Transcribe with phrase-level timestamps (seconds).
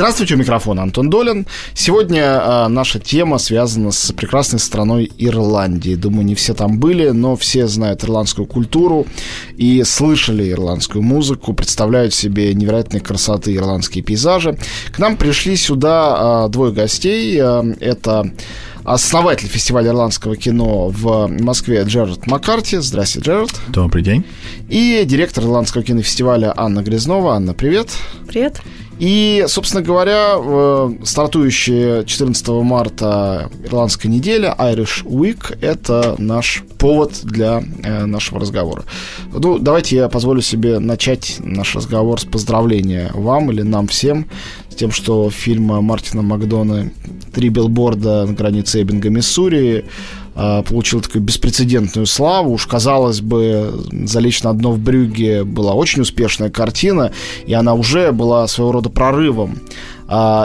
[0.00, 1.46] Здравствуйте, у микрофона Антон Долин.
[1.74, 5.94] Сегодня э, наша тема связана с прекрасной страной Ирландии.
[5.94, 9.06] Думаю, не все там были, но все знают ирландскую культуру
[9.58, 14.56] и слышали ирландскую музыку, представляют себе невероятной красоты ирландские пейзажи.
[14.90, 17.38] К нам пришли сюда э, двое гостей.
[17.38, 18.32] Э, это
[18.84, 22.78] основатель фестиваля ирландского кино в Москве Джерард Маккарти.
[22.78, 23.60] Здравствуйте, Джерард.
[23.68, 24.24] Добрый день.
[24.70, 27.34] И директор ирландского кинофестиваля Анна Грязнова.
[27.34, 27.90] Анна, привет.
[28.26, 28.62] Привет.
[29.00, 30.36] И, собственно говоря,
[31.04, 38.84] стартующая 14 марта ирландская неделя Irish Week– это наш повод для э, нашего разговора.
[39.32, 44.26] Ну, давайте я позволю себе начать наш разговор с поздравления вам или нам всем
[44.68, 46.90] с тем, что фильм Мартина Макдона
[47.32, 49.82] «Три билборда на границе Эббинга, Миссури» э,
[50.66, 52.52] получил такую беспрецедентную славу.
[52.52, 57.12] Уж, казалось бы, «Залечь на дно в Брюге» была очень успешная картина,
[57.46, 59.60] и она уже была своего рода прорывом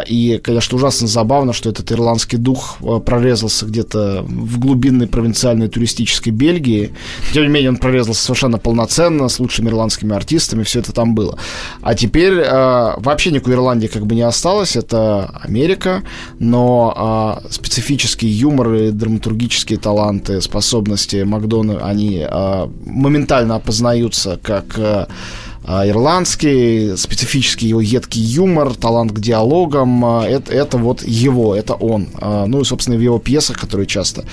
[0.07, 6.31] и, конечно, ужасно забавно, что этот ирландский дух а, прорезался где-то в глубинной провинциальной туристической
[6.31, 6.93] Бельгии.
[7.33, 11.37] Тем не менее, он прорезался совершенно полноценно, с лучшими ирландскими артистами, все это там было.
[11.81, 16.03] А теперь а, вообще никакой Ирландии как бы не осталось, это Америка,
[16.39, 22.25] но специфический юмор и драматургические таланты, способности Макдона, они
[22.85, 25.07] моментально опознаются как а,
[25.65, 32.09] ирландский, специфический его едкий юмор, талант к диалогам, а, это, это вот его, это он.
[32.19, 34.25] А, ну и, собственно, в его пьесах, которые часто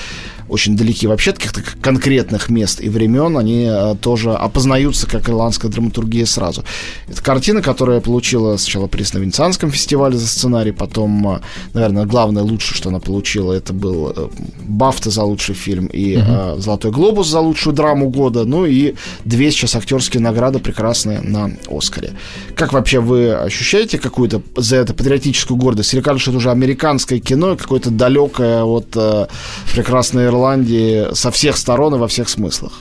[0.52, 5.70] очень далеки вообще от каких-то конкретных мест и времен, они э, тоже опознаются как ирландская
[5.70, 6.62] драматургия сразу.
[7.08, 11.40] Это картина, которая получила сначала приз на Венецианском фестивале за сценарий, потом, э,
[11.72, 14.28] наверное, главное, лучшее, что она получила, это был э,
[14.66, 16.60] Бафта за лучший фильм и uh-huh.
[16.60, 18.94] Золотой глобус за лучшую драму года, ну и
[19.24, 22.12] две сейчас актерские награды прекрасные на Оскаре.
[22.54, 25.94] Как вообще вы ощущаете какую-то за это патриотическую гордость?
[25.94, 29.26] Или кажется, что это уже американское кино, какое-то далекое от э,
[29.72, 30.41] прекрасной Ирландии
[31.14, 32.72] со всех сторон и во всех смыслах?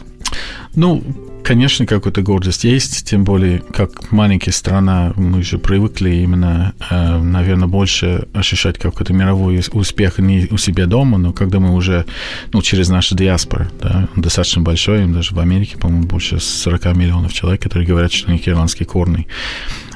[0.76, 1.04] Ну,
[1.44, 7.68] конечно, какая-то гордость есть, тем более, как маленькая страна, мы же привыкли именно, э, наверное,
[7.68, 12.06] больше ощущать какой-то мировой успех не у себя дома, но когда мы уже,
[12.54, 17.62] ну, через нашу диаспору, да, достаточно большой, даже в Америке, по-моему, больше 40 миллионов человек,
[17.62, 19.28] которые говорят, что у них ирландские корни.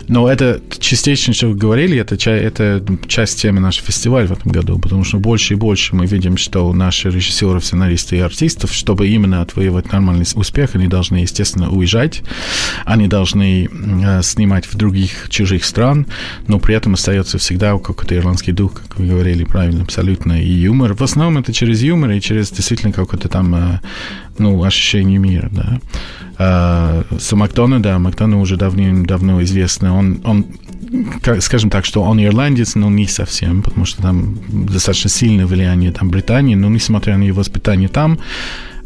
[0.08, 4.78] Но это частично, что вы говорили, это, это часть темы нашего фестиваля в этом году,
[4.80, 9.42] потому что больше и больше мы видим, что наши режиссеры, сценаристы и артистов, чтобы именно
[9.42, 12.24] отвоевать нормальный успех, они должны, естественно, уезжать,
[12.86, 16.08] они должны э, снимать в других чужих стран,
[16.48, 20.94] но при этом остается всегда какой-то ирландский дух, как вы говорили правильно, абсолютно, и юмор.
[20.94, 23.80] В основном это через юмор и через действительно какое-то там, э,
[24.38, 25.80] ну, ощущение мира, да.
[26.38, 29.98] Uh, с Макдона, да, Макдона уже давным-давно известно.
[29.98, 30.46] Он, он
[31.40, 36.10] скажем так, что он ирландец, но не совсем, потому что там достаточно сильное влияние там
[36.10, 38.22] Британии, но несмотря на его воспитание там, а,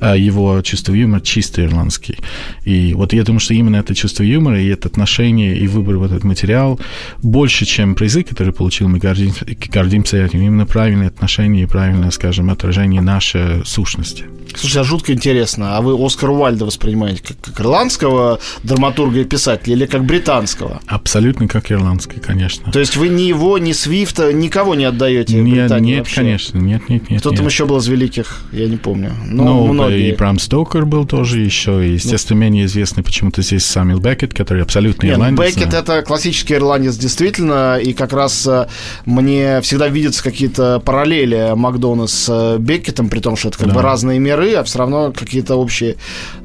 [0.01, 2.17] его чувство юмора чисто ирландский.
[2.65, 6.03] И вот я думаю, что именно это чувство юмора и это отношение и выбор в
[6.03, 6.79] этот материал
[7.21, 10.41] больше, чем призы, которые получил, мы гордимся, гордимся этим.
[10.41, 14.25] Именно правильное отношение и правильное, скажем, отражение нашей сущности.
[14.55, 19.75] Слушай, а жутко интересно, а вы Оскар Уальда воспринимаете как, как ирландского драматурга и писателя
[19.75, 20.81] или как британского?
[20.87, 22.71] Абсолютно как ирландский, конечно.
[22.71, 26.15] То есть вы ни его, ни Свифта, никого не отдаете нет, Британии Нет, вообще?
[26.15, 27.19] конечно, нет, нет, нет.
[27.19, 27.37] Кто нет.
[27.37, 29.13] там еще был из великих, я не помню.
[29.27, 30.13] Но ну, многие.
[30.13, 32.45] и Брам Стокер был тоже еще, и, естественно, ну.
[32.45, 35.55] менее известный почему-то здесь Самил Беккет, который абсолютно нет, ирландец.
[35.55, 38.67] Беккет это классический ирландец, действительно, и как раз э,
[39.05, 43.73] мне всегда видятся какие-то параллели Макдона с э, Беккетом, при том, что это как да.
[43.73, 45.97] бы разные миры, а все равно какие-то общие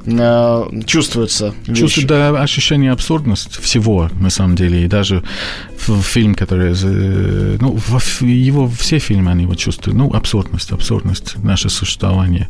[0.05, 1.53] э, чувствуются.
[1.67, 4.83] Чувствуется да, ощущение абсурдности всего, на самом деле.
[4.83, 5.23] И даже
[6.01, 6.73] фильм, который...
[6.73, 7.77] Э, ну,
[8.21, 9.97] его все фильмы, они его чувствуют.
[9.97, 12.47] Ну, абсурдность, абсурдность наше существование.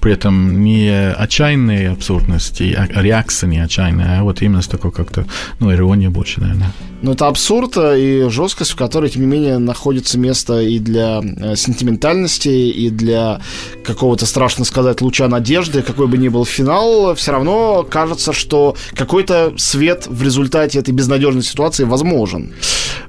[0.00, 5.24] При этом не отчаянная абсурдность, а реакция не отчаянная, а вот именно такой как-то,
[5.60, 6.72] ну, ирония больше, наверное.
[7.00, 11.20] Ну, это абсурд э, и жесткость, в которой, тем не менее, находится место и для
[11.20, 13.40] э, сентиментальности, и для
[13.84, 19.52] какого-то, страшно сказать, луча надежды, какой бы ни был финал, все равно кажется, что какой-то
[19.56, 22.52] свет в результате этой безнадежной ситуации возможен.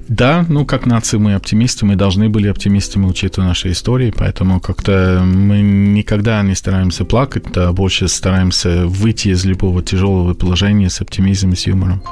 [0.08, 5.22] Да, ну, как нация мы оптимисты, мы должны были оптимистами, учитывая нашей истории, поэтому как-то
[5.24, 11.52] мы никогда не стараемся плакать, а больше стараемся выйти из любого тяжелого положения с оптимизмом
[11.52, 12.02] и с юмором.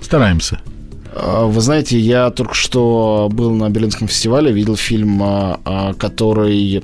[0.00, 0.60] Стараемся.
[1.14, 6.82] А, вы знаете, я только что был на Берлинском фестивале, видел фильм, а, а, который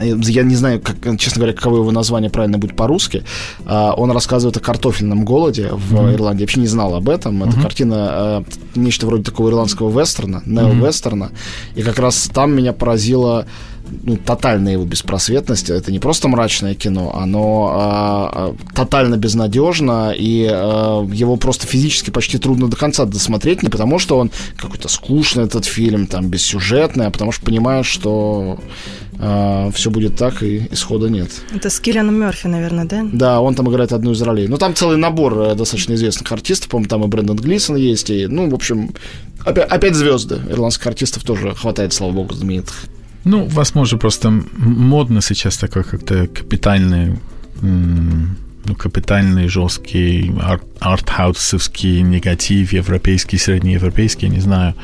[0.00, 3.24] я не знаю, как, честно говоря, каково его название правильно будет по-русски.
[3.66, 6.14] Он рассказывает о картофельном голоде в mm-hmm.
[6.14, 6.40] Ирландии.
[6.42, 7.42] Я вообще не знал об этом.
[7.42, 7.48] Mm-hmm.
[7.48, 11.24] Это картина нечто вроде такого ирландского вестерна, нео-вестерна.
[11.24, 11.80] Mm-hmm.
[11.80, 13.46] И как раз там меня поразило
[14.02, 15.70] ну, тотальная его беспросветность.
[15.70, 22.38] Это не просто мрачное кино, оно а, тотально безнадежно, и а, его просто физически почти
[22.38, 27.10] трудно до конца досмотреть, не потому что он какой-то скучный этот фильм, там, бессюжетный, а
[27.10, 28.58] потому что понимаешь, что
[29.20, 31.30] а, все будет так, и исхода нет.
[31.54, 33.04] Это с Киллианом Мерфи, наверное, да?
[33.12, 34.46] Да, он там играет одну из ролей.
[34.46, 38.26] Ну, там целый набор э, достаточно известных артистов, по-моему, там и Брэндон Глисон есть, и,
[38.28, 38.94] ну, в общем,
[39.44, 40.40] опять, опять звезды.
[40.48, 42.84] Ирландских артистов тоже хватает, слава богу, знаменитых.
[43.24, 47.18] Ну, возможно, просто модно сейчас такой как-то капитальный
[47.60, 54.74] ну, капитальный, жесткий, арт артхаусовский негатив, европейский, среднеевропейский, не знаю.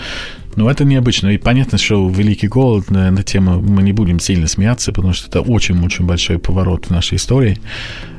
[0.57, 1.29] Но это необычно.
[1.29, 5.29] И понятно, что «Великий голод» на, на тему мы не будем сильно смеяться, потому что
[5.29, 7.59] это очень-очень большой поворот в нашей истории.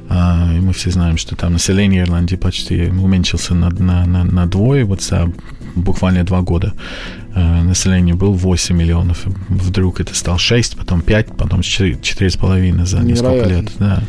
[0.07, 4.45] А, и мы все знаем, что там население Ирландии почти уменьшился на, на, на, на
[4.45, 5.31] двое вот за
[5.75, 6.73] буквально два года.
[7.33, 9.25] А, население было 8 миллионов.
[9.49, 13.71] Вдруг это стало 6, потом 5, потом 4,5 за несколько лет.
[13.79, 14.03] Да.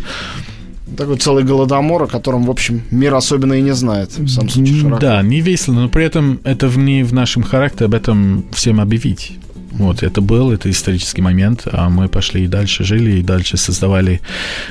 [0.96, 4.76] Такой целый голодомор, о котором, в общем, мир особенно и не знает, в самом случае,
[4.76, 4.98] широко.
[5.00, 9.38] Да, не весело, но при этом это не в нашем характере об этом всем объявить.
[9.72, 14.22] Вот, это был, это исторический момент, а мы пошли и дальше жили, и дальше создавали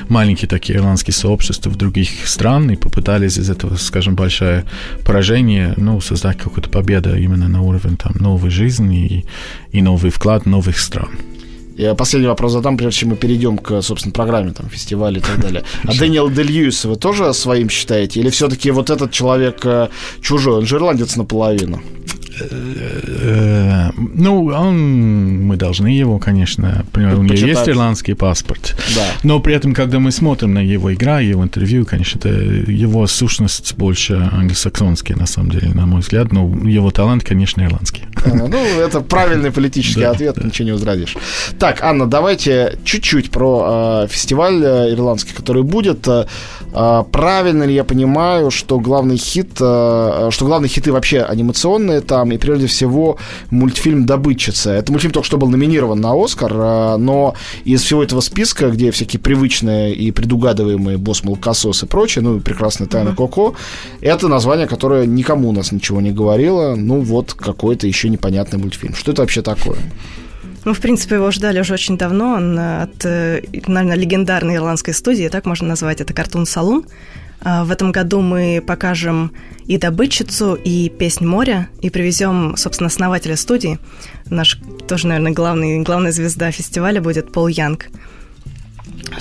[0.08, 4.64] маленькие такие ирландские сообщества в других стран, и попытались из этого, скажем, большое
[5.04, 9.26] поражение, ну, создать какую-то победу именно на уровне там новой жизни и,
[9.78, 11.10] и новый вклад новых стран.
[11.76, 15.40] Я последний вопрос задам, прежде чем мы перейдем к, собственно, программе, там, фестивале и так
[15.40, 15.62] далее.
[15.84, 18.20] А Дэниел Дель вы тоже своим считаете?
[18.20, 19.88] Или все-таки вот этот человек э,
[20.22, 21.82] чужой, он же ирландец наполовину?
[22.38, 28.76] Э, ну, он, мы должны его, конечно, понимать, у него есть ирландский паспорт.
[28.94, 29.06] Да.
[29.22, 33.74] Но при этом, когда мы смотрим на его игра, его интервью, конечно, это его сущность
[33.76, 36.32] больше англосаксонская, на самом деле, на мой взгляд.
[36.32, 38.04] Но его талант, конечно, ирландский.
[38.24, 41.16] А, ну, это правильный политический ответ, ничего не возразишь.
[41.58, 46.06] Так, Анна, давайте чуть-чуть про э, фестиваль э, ирландский, который будет.
[47.12, 52.66] правильно ли я понимаю, что главный хит, что главные хиты вообще анимационные там, и прежде
[52.66, 53.18] всего
[53.50, 54.70] мультфильм «Добытчица».
[54.72, 57.34] Это мультфильм только что был номинирован на «Оскар», э, но
[57.64, 62.88] из всего этого списка, где всякие привычные и предугадываемые «Босс Молокосос» и прочее, ну, прекрасная
[62.88, 63.16] «Тайна mm-hmm.
[63.16, 63.54] Коко»,
[64.00, 68.94] это название, которое никому у нас ничего не говорило, ну, вот какой-то еще непонятный мультфильм.
[68.94, 69.78] Что это вообще такое?
[70.64, 72.34] Мы, в принципе, его ждали уже очень давно.
[72.34, 76.84] Он от, э, наверное, легендарной ирландской студии, так можно назвать, это «Картун Салун».
[77.40, 79.32] А, в этом году мы покажем
[79.66, 83.78] и «Добытчицу», и «Песнь моря», и привезем, собственно, основателя студии.
[84.30, 87.88] Наш тоже, наверное, главный, главная звезда фестиваля будет Пол Янг.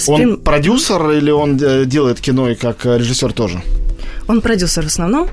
[0.07, 0.37] Он Фильм...
[0.37, 3.61] продюсер или он э, делает кино и как режиссер тоже?
[4.27, 5.29] Он продюсер в основном.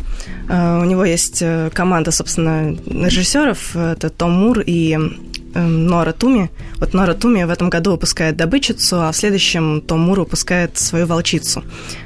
[0.49, 3.77] А, у него есть э, команда, собственно, режиссеров.
[3.77, 4.99] Это Том Мур и
[5.55, 6.51] Нора Туми.
[6.77, 11.07] Вот Нора Туми в этом году выпускает «Добычицу», а в следующем Том Мур выпускает свою
[11.07, 11.63] «Волчицу».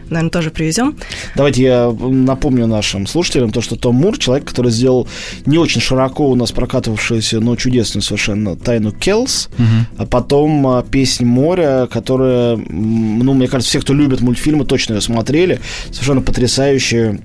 [0.08, 0.96] Наверное, тоже привезем.
[1.34, 5.08] Давайте я напомню нашим слушателям то, что Том Мур, человек, который сделал
[5.46, 9.64] не очень широко у нас прокатывавшуюся, но чудесную совершенно «Тайну Келс», угу.
[9.98, 15.00] а потом а, «Песнь моря», которая, ну, мне кажется, все, кто любит мультфильмы, точно ее
[15.00, 15.60] смотрели.
[15.90, 17.20] Совершенно потрясающая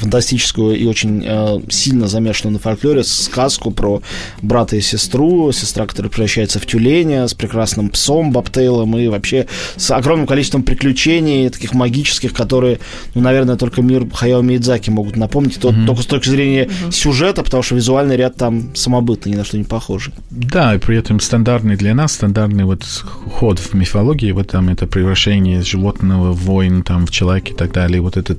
[0.00, 4.02] фантастическую и очень э, сильно замешанную на фольклоре сказку про
[4.42, 9.90] брата и сестру, сестра, которая превращается в тюленя, с прекрасным псом Бобтейлом и вообще с
[9.90, 12.80] огромным количеством приключений, таких магических, которые,
[13.14, 15.86] ну, наверное, только мир Хаяо Миядзаки могут напомнить, mm-hmm.
[15.86, 16.92] только с точки зрения mm-hmm.
[16.92, 20.14] сюжета, потому что визуальный ряд там самобытный, ни на что не похожий.
[20.30, 24.86] Да, и при этом стандартный для нас, стандартный вот ход в мифологии, вот там это
[24.86, 28.36] превращение животного в воин, там, в человека и так далее, вот это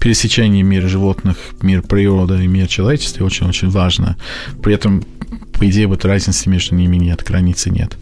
[0.00, 4.16] пересечение мира животных животных, мир природы и мир человечества очень-очень важно.
[4.62, 5.04] При этом,
[5.52, 7.96] по идее, вот разницы между ними нет, границы нет.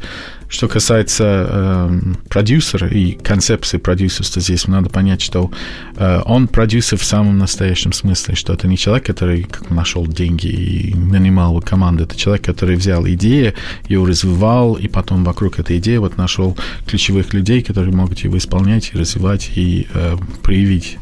[0.48, 5.50] Что касается э, продюсера и концепции продюсерства, здесь надо понять, что
[5.96, 10.48] э, он продюсер в самом настоящем смысле, что это не человек, который как, нашел деньги
[10.48, 13.54] и нанимал команду, это человек, который взял идею,
[13.88, 16.56] ее развивал, и потом вокруг этой идеи вот нашел
[16.86, 20.98] ключевых людей, которые могут его исполнять и развивать и э, проявить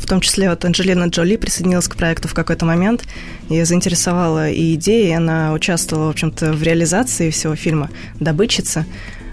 [0.00, 3.04] В том числе вот Анджелина Джоли присоединилась к проекту в какой-то момент.
[3.48, 8.84] Ее заинтересовала и идея, и она участвовала, в общем-то, в реализации всего фильма «Добытчица».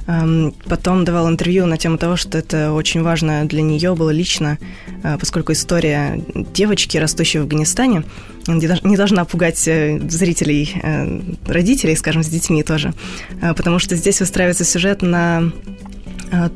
[0.07, 4.57] Эм, потом давал интервью на тему того, что это очень важно для нее было лично,
[5.03, 6.23] э, поскольку история
[6.53, 8.03] девочки, растущей в Афганистане,
[8.47, 12.93] не должна пугать э, зрителей, э, родителей, скажем, с детьми тоже,
[13.41, 15.51] потому что здесь выстраивается сюжет на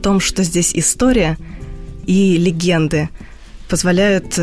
[0.01, 1.38] том, что здесь история
[2.05, 3.10] и легенды
[3.71, 4.37] позволяют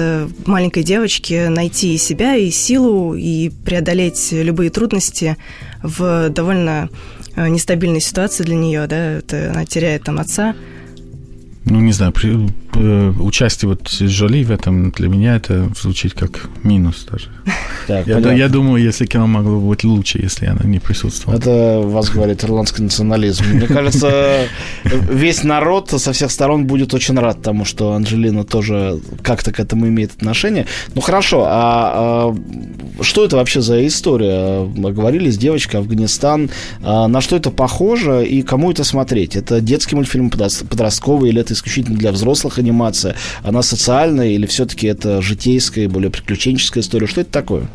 [0.47, 5.37] маленькой девочке найти и себя, и силу, и преодолеть любые трудности
[5.83, 6.89] в довольно
[7.39, 10.57] Э, нестабильной ситуации для нее, да, это она теряет там отца.
[11.71, 16.49] Ну, не знаю, при, э, участие вот Жоли в этом для меня это звучит как
[16.65, 17.29] минус даже.
[17.87, 21.39] Так, я, я думаю, если кино могло быть лучше, если она не присутствовала.
[21.39, 23.45] Это вас говорит ирландский национализм.
[23.51, 24.47] Мне кажется,
[24.85, 29.89] весь народ со всех сторон будет очень рад тому, что Анджелина тоже как-то к этому
[29.89, 30.67] имеет отношение.
[30.95, 32.37] Ну хорошо, а, а
[33.01, 34.65] что это вообще за история?
[34.65, 36.51] Говорили с девочкой Афганистан.
[36.83, 39.37] А, на что это похоже и кому это смотреть?
[39.37, 43.15] Это детский мультфильм подростковый или это исключительно для взрослых анимация?
[43.43, 47.07] Она социальная или все-таки это житейская, более приключенческая история?
[47.07, 47.69] Что это такое?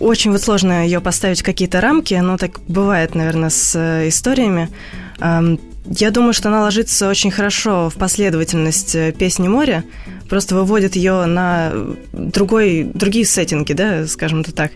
[0.00, 4.68] Очень вот сложно ее поставить в какие-то рамки, но так бывает, наверное, с э, историями.
[5.86, 9.84] Я думаю, что она ложится очень хорошо в последовательность э, песни моря,
[10.28, 11.72] просто выводит ее на
[12.12, 14.72] другой, другие сеттинги, да, скажем это так.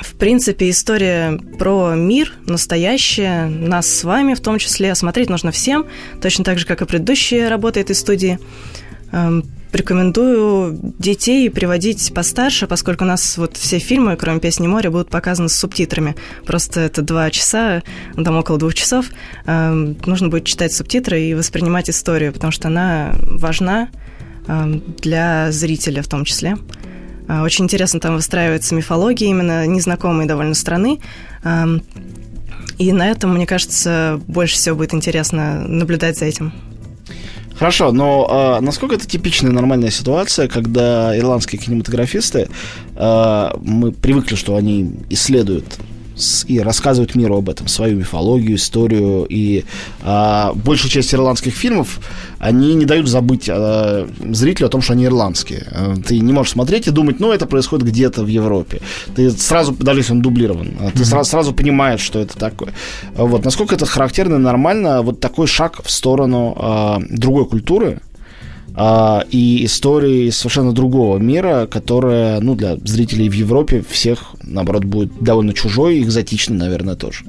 [0.00, 4.94] В принципе, история про мир, настоящее, нас с вами в том числе.
[4.94, 5.86] Смотреть нужно всем,
[6.22, 8.38] точно так же, как и предыдущие работы этой студии
[9.72, 15.48] рекомендую детей приводить постарше, поскольку у нас вот все фильмы, кроме «Песни моря», будут показаны
[15.48, 16.16] с субтитрами.
[16.46, 17.82] Просто это два часа,
[18.14, 19.06] ну, там около двух часов.
[19.46, 19.72] Э,
[20.06, 23.88] нужно будет читать субтитры и воспринимать историю, потому что она важна
[24.46, 26.56] э, для зрителя в том числе.
[27.28, 31.00] Э, очень интересно там выстраивается мифология именно незнакомой довольно страны.
[31.44, 31.66] Э,
[32.78, 36.52] и на этом, мне кажется, больше всего будет интересно наблюдать за этим.
[37.58, 42.48] Хорошо, но э, насколько это типичная нормальная ситуация, когда ирландские кинематографисты,
[42.94, 45.64] э, мы привыкли, что они исследуют
[46.46, 49.26] и рассказывают миру об этом, свою мифологию, историю.
[49.28, 49.64] И
[50.02, 52.00] а, большая часть ирландских фильмов,
[52.38, 55.66] они не дают забыть а, зрителю о том, что они ирландские.
[55.70, 58.80] А, ты не можешь смотреть и думать, ну, это происходит где-то в Европе.
[59.14, 61.04] Ты сразу, даже если он дублирован, а, ты mm-hmm.
[61.04, 62.72] сразу, сразу понимаешь, что это такое.
[63.14, 68.00] Вот, насколько это характерно и нормально, вот такой шаг в сторону а, другой культуры,
[68.80, 75.12] а, и истории совершенно другого мира, которая, ну, для зрителей в Европе всех, наоборот, будет
[75.20, 77.24] довольно чужой, экзотичный, наверное, тоже.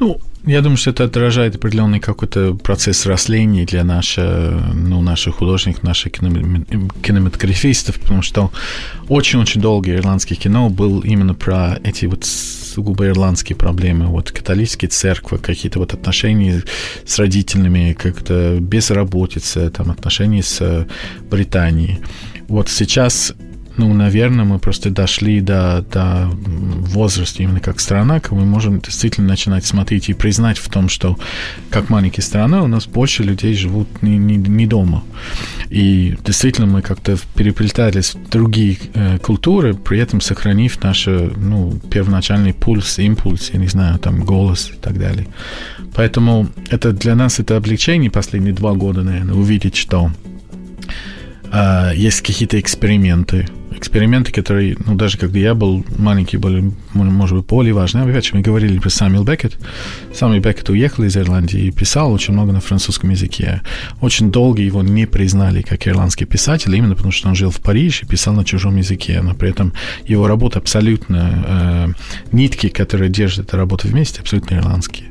[0.00, 5.82] Ну, я думаю, что это отражает определенный какой-то процесс росления для наших, ну, наших художников,
[5.82, 8.50] наших кинематографистов, потому что
[9.08, 12.26] очень-очень долго ирландское кино был именно про эти вот
[12.74, 14.06] сугубо ирландские проблемы.
[14.06, 16.64] Вот католические церкви, какие-то вот отношения
[17.06, 20.86] с родителями, как-то безработица, там отношения с
[21.30, 22.00] Британией.
[22.48, 23.32] Вот сейчас
[23.76, 29.28] ну, наверное, мы просто дошли до, до возраста именно как страна, когда мы можем действительно
[29.28, 31.18] начинать смотреть и признать в том, что
[31.70, 35.02] как маленькая страна у нас больше людей живут не, не, не дома.
[35.70, 42.54] И действительно мы как-то переплетались в другие э, культуры, при этом сохранив наш ну, первоначальный
[42.54, 45.26] пульс, импульс, я не знаю, там голос и так далее.
[45.94, 50.12] Поэтому это для нас это облегчение последние два года, наверное, увидеть, что
[51.52, 57.46] э, есть какие-то эксперименты, эксперименты, которые, ну, даже когда я был маленький, были, может быть,
[57.46, 58.00] более важны.
[58.00, 59.58] Опять же, мы говорили про Самюэл Беккет.
[60.12, 63.62] Самюэл Беккет уехал из Ирландии и писал очень много на французском языке.
[64.00, 68.04] Очень долго его не признали как ирландский писатель, именно потому что он жил в Париже
[68.04, 69.20] и писал на чужом языке.
[69.22, 69.72] Но при этом
[70.06, 71.44] его работа абсолютно...
[71.46, 71.84] Э,
[72.32, 75.10] нитки, которые держат эту работу вместе, абсолютно ирландские.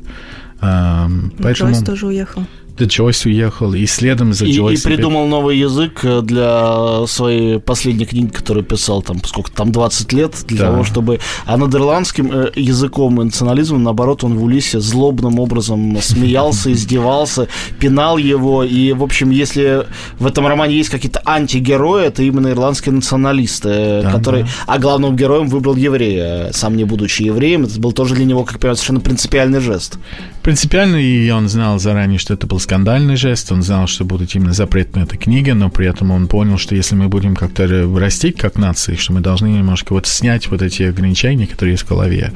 [0.60, 1.72] Э, поэтому...
[1.72, 2.46] Джойс тоже уехал.
[2.76, 4.80] Да Джойс уехал, и следом за и, Джойс...
[4.80, 10.12] И придумал новый язык э, для своей последней книги, которую писал, там, сколько там, 20
[10.12, 10.70] лет, для да.
[10.70, 11.20] того, чтобы...
[11.46, 17.46] А над ирландским э, языком и национализмом, наоборот, он в Улисе злобным образом смеялся, издевался,
[17.78, 19.86] пинал его, и, в общем, если
[20.18, 24.42] в этом романе есть какие-то антигерои, это именно ирландские националисты, э, да, который...
[24.42, 24.48] Да.
[24.66, 28.58] А главным героем выбрал еврея, сам не будучи евреем, это был тоже для него, как
[28.58, 29.96] понимаю, совершенно принципиальный жест.
[30.42, 34.52] Принципиальный, и он знал заранее, что это был скандальный жест, он знал, что будет именно
[34.52, 37.66] запрет на этой книге, но при этом он понял, что если мы будем как-то
[37.98, 41.88] расти как нации, что мы должны немножко вот снять вот эти ограничения, которые есть в
[41.88, 42.32] голове.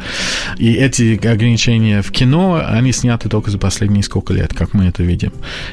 [0.58, 5.02] И эти ограничения в кино, они сняты только за последние сколько лет, как мы это
[5.02, 5.32] видим.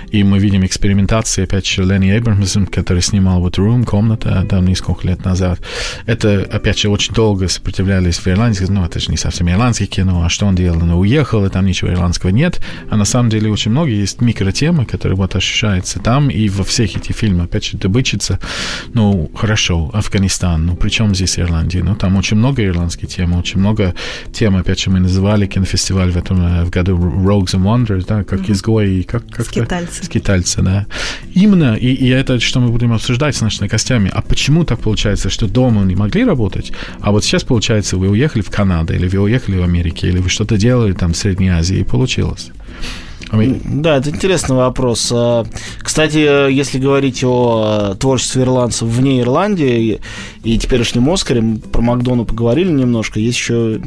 [0.09, 5.07] И мы видим экспериментации, опять же, Ленни Эйбрамсом, который снимал вот Room, комната, там несколько
[5.07, 5.59] лет назад.
[6.05, 10.23] Это, опять же, очень долго сопротивлялись в Ирландии, ну, это же не совсем ирландское кино,
[10.23, 10.81] а что он делал?
[10.81, 12.61] Он уехал, и там ничего ирландского нет.
[12.89, 16.95] А на самом деле очень много есть микротемы, которые вот ощущаются там, и во всех
[16.95, 18.39] этих фильмах, опять же, добычится,
[18.93, 21.83] ну, хорошо, Афганистан, ну, при чем здесь Ирландия?
[21.83, 23.93] Ну, там очень много ирландских тем, очень много
[24.31, 28.23] тем, опять же, мы называли кинофестиваль в этом э, в году Rogues and Wonders, да,
[28.23, 28.51] как mm-hmm.
[28.51, 30.03] изгои, как, как скитальцы.
[30.03, 30.85] скитальцы, да.
[31.33, 35.29] Именно, и, и это, что мы будем обсуждать с нашими гостями, а почему так получается,
[35.29, 36.71] что дома не могли работать,
[37.01, 40.29] а вот сейчас, получается, вы уехали в Канаду, или вы уехали в Америку, или вы
[40.29, 42.51] что-то делали там в Средней Азии, и получилось?
[43.65, 45.11] Да, это интересный вопрос.
[45.13, 45.45] А,
[45.79, 50.01] кстати, если говорить о творчестве ирландцев вне Ирландии
[50.43, 53.81] и теперешнем Оскаре, про Макдону поговорили немножко, есть еще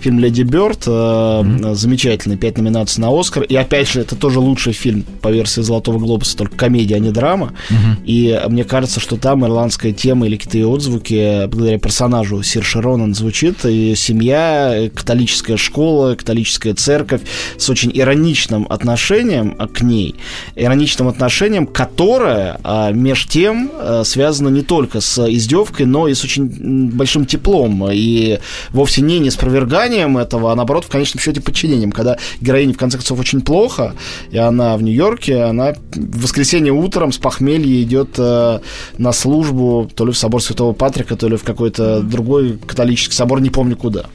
[0.00, 1.74] фильм «Леди Бёрд», mm-hmm.
[1.74, 5.98] замечательный, пять номинаций на «Оскар», и опять же, это тоже лучший фильм по версии «Золотого
[5.98, 8.04] глобуса», только комедия, а не драма, mm-hmm.
[8.04, 13.64] и мне кажется, что там ирландская тема или какие-то отзвуки, благодаря персонажу Сир Широнан звучит,
[13.64, 17.22] и семья, католическая школа, католическая церковь
[17.56, 20.14] с очень ироничным отношением к ней,
[20.56, 26.24] ироничным отношением, которое а, меж тем а, связано не только с издевкой, но и с
[26.24, 28.38] очень большим теплом, и
[28.70, 31.92] вовсе не неспроверганием оправданием этого, а наоборот, в конечном счете подчинением.
[31.92, 33.94] Когда героине, в конце концов, очень плохо,
[34.30, 38.60] и она в Нью-Йорке, она в воскресенье утром с похмелья идет э,
[38.98, 43.40] на службу то ли в собор Святого Патрика, то ли в какой-то другой католический собор,
[43.40, 44.06] не помню куда.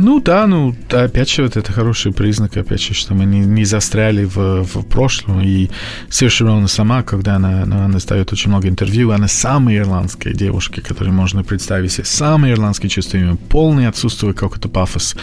[0.00, 3.64] Ну да, ну опять же, вот это хороший признак, опять же, что мы не, не
[3.64, 5.40] застряли в, в прошлом.
[5.40, 5.70] И
[6.08, 11.14] Сирши сама, когда она, она, она дает очень много интервью, она самая ирландская девушка, которую
[11.14, 12.04] можно представить себе.
[12.04, 15.16] Самая ирландская чувство имя, полное отсутствие какой-то пафос.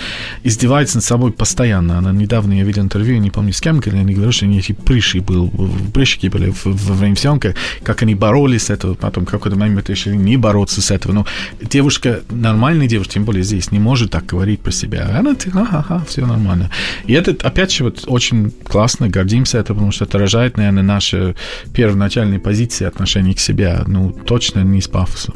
[0.43, 1.97] Издевается над собой постоянно.
[1.97, 4.73] Она недавно, я видел интервью, не помню с кем, когда они говорили, что они эти
[4.73, 5.53] прыщи был,
[5.93, 10.35] прыщики были во время съемки, как они боролись с этого, потом какой-то момент решили не
[10.35, 11.13] бороться с этого.
[11.13, 11.25] Но
[11.61, 15.07] девушка, нормальная девушка, тем более здесь, не может так говорить про себя.
[15.13, 16.69] А она, ага, все нормально.
[17.05, 21.35] И это, опять же, вот очень классно, гордимся это, потому что отражает, наверное, наши
[21.73, 23.81] первоначальные позиции отношения к себе.
[23.87, 25.35] Ну, точно не с пафосом.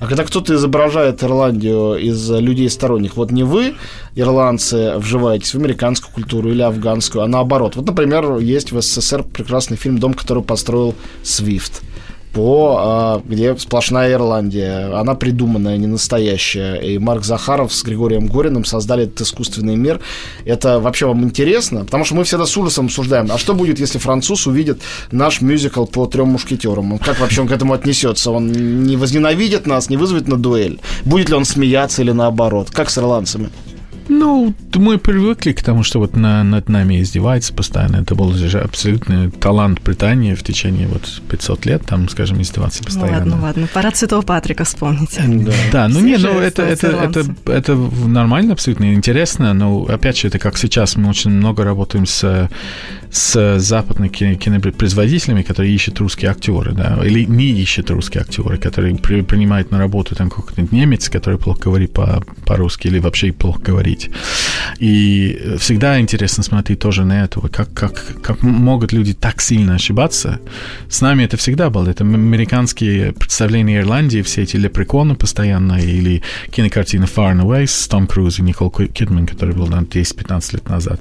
[0.00, 3.74] А когда кто-то изображает Ирландию из людей сторонних, вот не вы,
[4.16, 7.76] ирландцы, вживаетесь в американскую культуру или афганскую, а наоборот.
[7.76, 11.82] Вот, например, есть в СССР прекрасный фильм «Дом, который построил Свифт»
[12.34, 14.92] по а, где сплошная Ирландия.
[14.98, 16.74] Она придуманная, не настоящая.
[16.76, 20.00] И Марк Захаров с Григорием Гориным создали этот искусственный мир.
[20.44, 21.84] Это вообще вам интересно?
[21.84, 25.84] Потому что мы всегда с ужасом обсуждаем, а что будет, если француз увидит наш мюзикл
[25.86, 26.98] по трем мушкетерам?
[26.98, 28.32] Как вообще он к этому отнесется?
[28.32, 28.50] Он
[28.82, 30.80] не возненавидит нас, не вызовет на дуэль?
[31.04, 32.70] Будет ли он смеяться или наоборот?
[32.70, 33.50] Как с ирландцами?
[34.08, 37.96] Ну, мы привыкли к тому, что вот на, над нами издевается постоянно.
[37.96, 42.86] Это был же абсолютный талант Британии в течение вот 500 лет, там, скажем, издеваться ну
[42.86, 43.24] постоянно.
[43.24, 43.68] Ну ладно, ладно.
[43.72, 45.18] Пора Святого Патрика вспомнить.
[45.44, 50.28] Да, да ну не, ну это, это, это, это нормально, абсолютно интересно, но опять же,
[50.28, 52.50] это как сейчас мы очень много работаем с
[53.14, 59.22] с западными кинопроизводителями, которые ищут русские актеры, да, или не ищут русские актеры, которые при,
[59.22, 64.10] принимают на работу там какой-то немец, который плохо говорит по, по-русски или вообще плохо говорит.
[64.80, 70.40] И всегда интересно смотреть тоже на это, как, как, как могут люди так сильно ошибаться.
[70.88, 71.88] С нами это всегда было.
[71.88, 78.08] Это американские представления Ирландии, все эти лепреконы постоянно, или кинокартина Far and Away с Том
[78.08, 81.00] Круз и Никол Кидман, который был там 10-15 лет назад.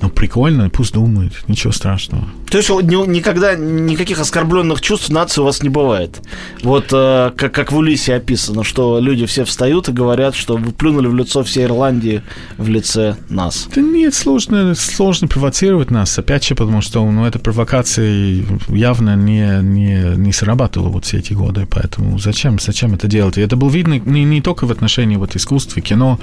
[0.00, 2.28] Ну, прикольно, пусть думает, ничего страшного.
[2.50, 6.20] То есть никогда никаких оскорбленных чувств нации у вас не бывает.
[6.62, 10.72] Вот э, как, как в Улисе описано, что люди все встают и говорят, что вы
[10.72, 12.22] плюнули в лицо всей Ирландии
[12.56, 13.68] в лице нас.
[13.74, 19.60] Да нет, сложно, сложно провоцировать нас, опять же, потому что ну, эта провокация явно не,
[19.62, 23.36] не, не срабатывала вот все эти годы, поэтому зачем, зачем это делать?
[23.36, 26.18] И это было видно не, не только в отношении вот искусства, кино,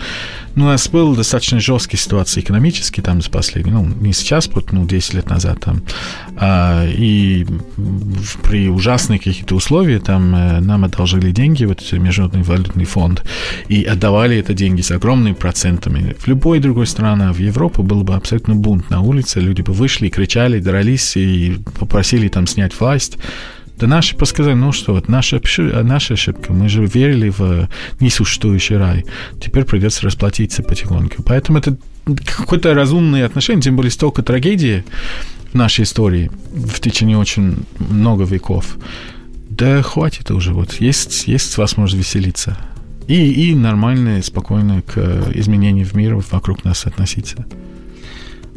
[0.55, 4.71] но у нас был достаточно жесткие ситуации экономические там за последние ну, не сейчас, вот,
[4.71, 5.81] ну, 10 лет назад там,
[6.37, 7.45] а, и
[8.43, 13.23] при ужасных каких-то условиях там э, нам одолжили деньги, вот Международный валютный фонд,
[13.67, 16.15] и отдавали это деньги с огромными процентами.
[16.19, 20.09] В любой другой стране, в Европе, был бы абсолютно бунт на улице, люди бы вышли,
[20.09, 23.17] кричали, дрались и попросили там снять власть.
[23.77, 25.41] Да наши подсказали, ну что, вот наша,
[25.83, 27.67] наша ошибка, мы же верили в
[27.99, 29.05] несуществующий рай,
[29.41, 31.23] теперь придется расплатиться потихоньку.
[31.23, 31.77] Поэтому это
[32.25, 34.85] какое-то разумное отношение, тем более столько трагедии,
[35.53, 38.77] нашей истории в течение очень много веков.
[39.49, 42.57] Да хватит уже, вот есть, есть возможность веселиться.
[43.07, 47.45] И, и нормально, спокойно к изменениям в мире вокруг нас относиться.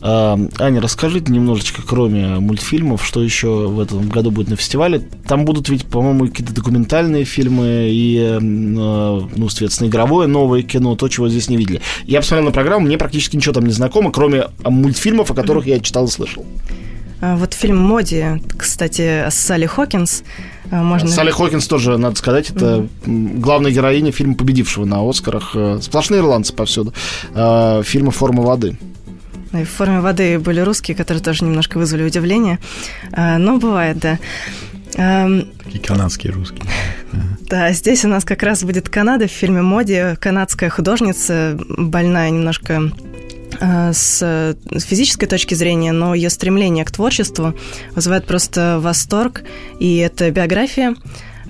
[0.00, 5.02] А, Аня, расскажите немножечко, кроме мультфильмов, что еще в этом году будет на фестивале.
[5.26, 11.08] Там будут ведь, по-моему, какие-то документальные фильмы и, э, ну, соответственно, игровое новое кино, то,
[11.08, 11.80] чего здесь не видели.
[12.04, 15.80] Я посмотрел на программу, мне практически ничего там не знакомо, кроме мультфильмов, о которых я
[15.80, 16.46] читал и слышал.
[17.20, 18.24] А, вот фильм «Моди»,
[18.56, 20.22] кстати, с Салли Хокинс.
[20.70, 21.08] А, можно...
[21.08, 23.40] Салли Хокинс тоже, надо сказать, это mm-hmm.
[23.40, 25.50] главная героиня фильма, победившего на Оскарах.
[25.54, 26.94] Э, сплошные ирландцы повсюду.
[27.34, 28.76] Фильма «Форма воды».
[29.52, 32.58] И в форме воды были русские, которые тоже немножко вызвали удивление.
[33.12, 34.18] А, но бывает, да.
[34.92, 36.64] Такие канадские русские.
[37.48, 40.16] Да, здесь у нас как раз будет Канада в фильме «Моди».
[40.20, 42.92] Канадская художница, больная немножко
[43.58, 47.54] а, с физической точки зрения, но ее стремление к творчеству
[47.94, 49.44] вызывает просто восторг.
[49.80, 50.94] И это биография.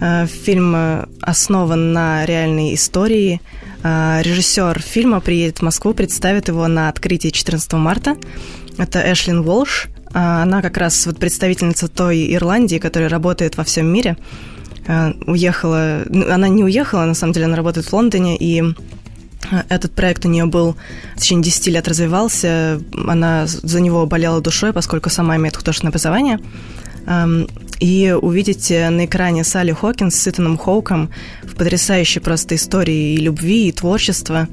[0.00, 3.40] А, фильм основан на реальной истории–
[3.82, 8.16] режиссер фильма приедет в Москву, представит его на открытии 14 марта.
[8.76, 9.88] Это Эшлин Волш.
[10.12, 14.16] А, она как раз вот представительница той Ирландии, которая работает во всем мире.
[14.86, 18.62] А, уехала, ну, она не уехала, на самом деле она работает в Лондоне, и
[19.68, 20.76] этот проект у нее был
[21.16, 22.80] в течение 10 лет развивался.
[23.06, 26.38] Она за него болела душой, поскольку сама имеет художественное образование
[27.80, 31.10] и увидите на экране Салли Хокинс с Итаном Хоуком
[31.42, 34.48] в потрясающей просто истории и любви, и творчества.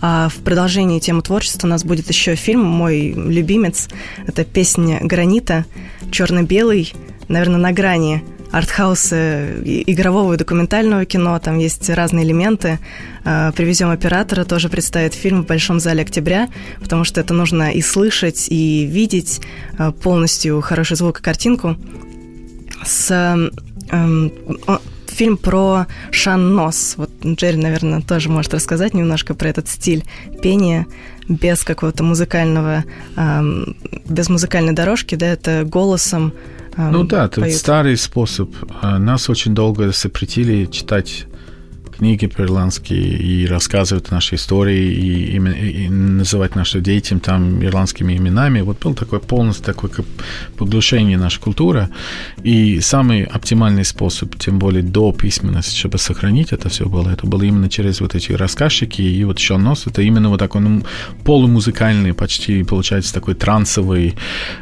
[0.00, 3.88] А в продолжении темы творчества у нас будет еще фильм «Мой любимец».
[4.26, 5.64] Это песня «Гранита»,
[6.10, 6.92] черно-белый,
[7.28, 12.78] наверное, на грани артхауса игрового и документального кино, там есть разные элементы.
[13.24, 16.48] А, привезем оператора, тоже представит фильм в Большом зале октября,
[16.80, 19.40] потому что это нужно и слышать, и видеть
[19.78, 21.76] а, полностью хороший звук и картинку
[22.84, 23.10] с
[23.90, 24.32] эм,
[25.06, 26.94] фильм про Шаннос.
[26.96, 30.04] Вот Джерри, наверное, тоже может рассказать немножко про этот стиль
[30.42, 30.86] пения
[31.28, 32.84] без какого-то музыкального,
[33.16, 36.32] эм, без музыкальной дорожки, да, это голосом.
[36.76, 38.54] Эм, ну да, это старый способ.
[38.82, 41.26] А, нас очень долго запретили читать
[41.96, 48.60] книги по-ирландски и рассказывать наши истории и, и, и называть нашим детям там ирландскими именами.
[48.60, 50.06] Вот был такой полностью такое как
[50.56, 51.88] поглощение нашей культуры.
[52.42, 57.42] И самый оптимальный способ, тем более до письменности, чтобы сохранить это все было, это было
[57.42, 59.02] именно через вот эти рассказчики.
[59.02, 60.82] И вот еще нос, это именно вот такой ну,
[61.24, 64.14] полумузыкальный, почти получается такой трансовый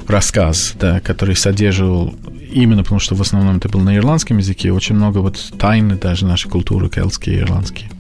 [0.06, 2.14] рассказ, да, который содержал
[2.54, 6.26] именно потому, что в основном это было на ирландском языке, очень много вот тайны даже
[6.26, 7.90] нашей культуры кельтские ирландские.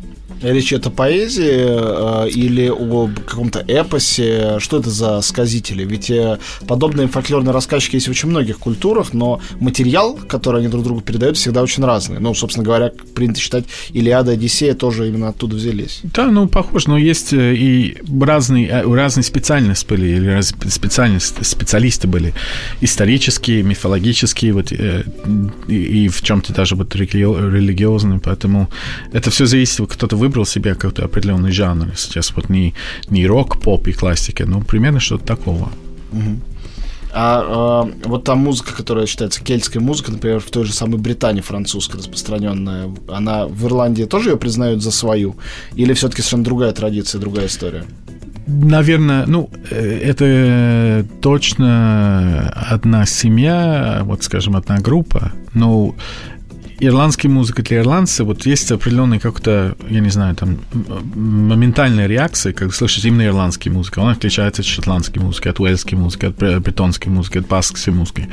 [0.44, 4.58] Речь это поэзии э, или о каком-то эпосе?
[4.58, 5.84] Что это за сказители?
[5.84, 10.84] Ведь э, подобные фольклорные рассказчики есть в очень многих культурах, но материал, который они друг
[10.84, 12.20] другу передают, всегда очень разный.
[12.20, 16.00] Ну, собственно говоря, принято считать, Илиада и Одиссея тоже именно оттуда взялись.
[16.02, 22.34] Да, ну, похоже, но есть э, и разные, разные специальности были, или специальности, специалисты были,
[22.82, 25.04] исторические, мифологические, вот, и,
[25.68, 28.68] и в чем-то даже вот религиозные, поэтому
[29.12, 31.96] это все зависит, кто-то выбрал выбрал себе какой-то определенный жанр.
[31.96, 32.74] Сейчас вот не,
[33.08, 35.68] не рок, поп и классика, но примерно что-то такого.
[36.12, 36.40] Угу.
[37.12, 41.98] А, вот та музыка, которая считается кельтской музыкой, например, в той же самой Британии французская
[41.98, 45.36] распространенная, она в Ирландии тоже ее признают за свою?
[45.76, 47.84] Или все-таки совершенно другая традиция, другая история?
[48.46, 55.94] Наверное, ну, э, это точно одна семья, вот, скажем, одна группа, но
[56.78, 60.58] ирландская музыка для ирландцев, вот есть определенная как-то, я не знаю, там,
[61.14, 64.02] моментальная реакция, когда слышишь именно ирландская музыка.
[64.02, 68.28] Она отличается от шотландской музыки, от уэльской музыки, от бретонской музыки, от баскской музыки.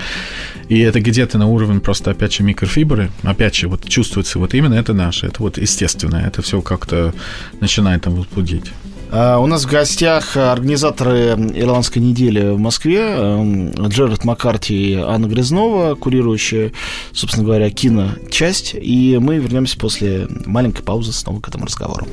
[0.70, 4.76] И это где-то на уровне просто, опять же, микрофибры, опять же, вот чувствуется вот именно
[4.76, 7.14] это наше, это вот естественное, это все как-то
[7.60, 8.72] начинает там возбудить.
[9.14, 15.26] А, у нас в гостях организаторы Ирландской недели в Москве эм, Джерард Маккарти и Анна
[15.28, 16.72] Грязнова, курирующая,
[17.12, 18.74] собственно говоря, киночасть.
[18.74, 22.08] И мы вернемся после маленькой паузы снова к этому разговору.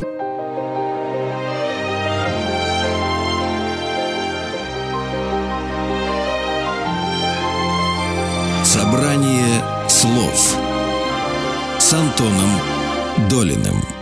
[8.65, 10.57] Собрание слов
[11.79, 12.51] с Антоном
[13.31, 13.98] Долиным.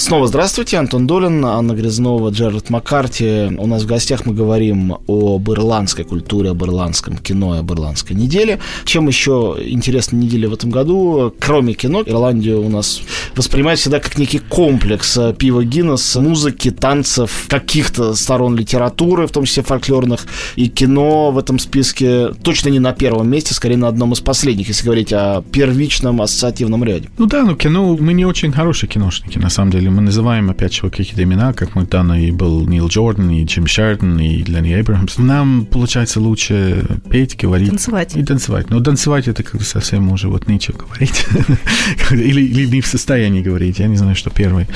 [0.00, 3.54] Снова здравствуйте, Антон Долин, Анна Грязнова, Джерард Маккарти.
[3.58, 8.14] У нас в гостях мы говорим об ирландской культуре, об ирландском кино и об ирландской
[8.14, 8.60] неделе.
[8.86, 11.34] Чем еще интересна неделя в этом году?
[11.38, 13.02] Кроме кино, Ирландию у нас
[13.36, 19.62] воспринимает всегда как некий комплекс пива Гиннес, музыки, танцев, каких-то сторон литературы, в том числе
[19.62, 24.20] фольклорных, и кино в этом списке точно не на первом месте, скорее на одном из
[24.20, 27.10] последних, если говорить о первичном ассоциативном ряде.
[27.18, 30.74] Ну да, ну кино, мы не очень хорошие киношники, на самом деле мы называем опять
[30.74, 34.80] же какие-то имена, как мы недавно и был Нил Джордан, и Джим Шердон, и Ленни
[34.80, 35.18] Эбрахамс.
[35.18, 37.68] Нам получается лучше петь, говорить.
[37.68, 38.16] Танцевать.
[38.16, 38.70] И танцевать.
[38.70, 41.26] Но танцевать это как совсем уже вот нечего говорить.
[42.10, 43.78] или, или не в состоянии говорить.
[43.78, 44.66] Я не знаю, что первый.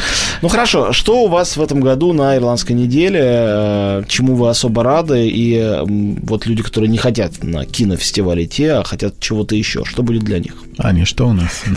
[0.43, 3.21] Ну хорошо, что у вас в этом году на Ирландской неделе?
[3.23, 5.29] Э, чему вы особо рады?
[5.29, 5.83] И
[6.23, 10.39] вот люди, которые не хотят на кинофестивале идти, а хотят чего-то еще, что будет для
[10.39, 10.55] них?
[10.79, 11.63] Аня, что у нас?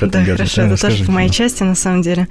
[0.00, 2.28] Да, хорошо, это тоже в моей части, на самом деле.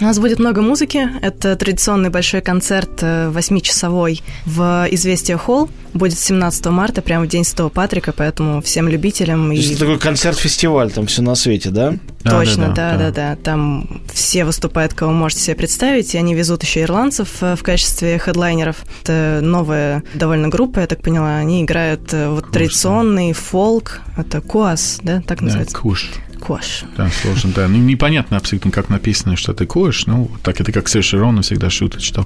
[0.00, 1.08] У нас будет много музыки.
[1.22, 5.70] Это традиционный большой концерт э, восьмичасовой в «Известия Холл».
[5.94, 9.48] Будет 17 марта, прямо в день Святого Патрика, поэтому всем любителям...
[9.48, 11.94] То есть это такой концерт-фестиваль, там все на свете, да?
[12.22, 13.36] Точно, да, да, да.
[13.36, 18.18] Там все выступают, кого можете себе представить, и они везут еще ирландцев э, в качестве
[18.18, 18.76] хедлайнеров.
[19.02, 21.36] Это новая довольно группа, я так поняла.
[21.36, 25.74] Они играют э, вот традиционный фолк, это куас, да, так называется?
[25.74, 26.10] Да, куш.
[26.46, 26.84] Кош.
[26.96, 27.66] Да, сложно, да.
[27.66, 30.06] Ну, непонятно абсолютно, как написано, что ты кош.
[30.06, 32.24] Ну, так это как Сэши Рона всегда шутит, что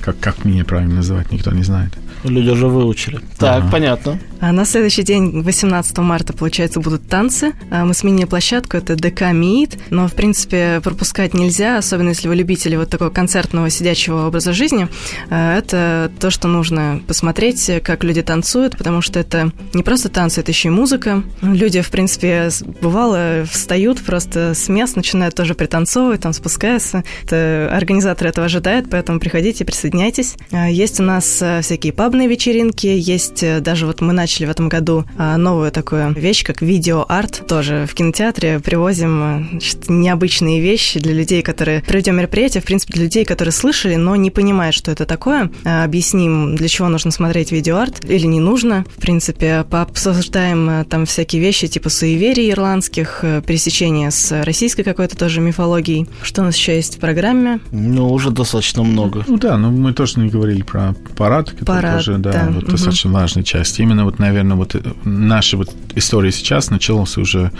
[0.00, 1.92] как, как меня правильно называть, никто не знает.
[2.24, 3.20] Люди уже выучили.
[3.38, 3.70] Так, ага.
[3.70, 4.18] понятно.
[4.40, 7.52] А на следующий день, 18 марта, получается, будут танцы.
[7.70, 12.36] А мы сменили площадку, это ДК МИИТ, но, в принципе, пропускать нельзя, особенно если вы
[12.36, 14.88] любители вот такого концертного сидячего образа жизни.
[15.28, 20.40] А, это то, что нужно посмотреть, как люди танцуют, потому что это не просто танцы,
[20.40, 21.22] это еще и музыка.
[21.42, 22.48] Люди, в принципе,
[22.80, 27.04] бывало, встают просто с мест, начинают тоже пританцовывать, там спускаются.
[27.24, 30.36] Это, организаторы этого ожидают, поэтому приходите, присоединяйтесь.
[30.50, 34.68] А, есть у нас всякие пабные вечеринки, есть э, даже вот мы начали в этом
[34.68, 37.44] году а, новую такую вещь, как видео-арт.
[37.46, 41.82] Тоже в кинотеатре привозим а, значит, необычные вещи для людей, которые...
[41.82, 45.52] Проведем мероприятие, в принципе, для людей, которые слышали, но не понимают, что это такое.
[45.64, 48.84] А, объясним, для чего нужно смотреть видео-арт или не нужно.
[48.96, 55.40] В принципе, пообсуждаем там всякие вещи типа суеверий ирландских, э, пересечения с российской какой-то тоже
[55.40, 56.08] мифологией.
[56.22, 57.60] Что у нас еще есть в программе?
[57.70, 59.24] Ну, уже достаточно много.
[59.28, 62.48] Ну да, но мы тоже не говорили про парад, парад, тоже, да, да.
[62.50, 62.72] Вот угу.
[62.72, 63.78] достаточно важная часть.
[63.78, 67.52] Именно вот наверное, вот э, наша вот история сейчас началась уже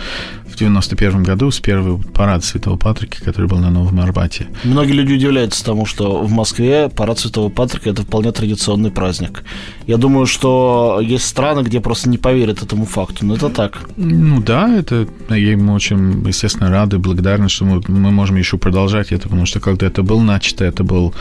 [0.46, 4.46] в 91 году с первого парада Святого Патрика, который был на Новом Арбате.
[4.64, 9.44] Многие люди удивляются тому, что в Москве парад Святого Патрика– это вполне традиционный праздник.
[9.86, 13.88] Я думаю, что есть страны, где просто не поверят этому факту, но это так.
[13.96, 19.12] Ну да, это я им очень, естественно, рады, благодарны, что мы, мы можем еще продолжать
[19.12, 21.14] это, потому что когда это было начато, это был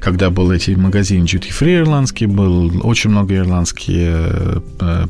[0.00, 5.06] когда был эти магазин Duty Free ирландский, был очень много ирландских э,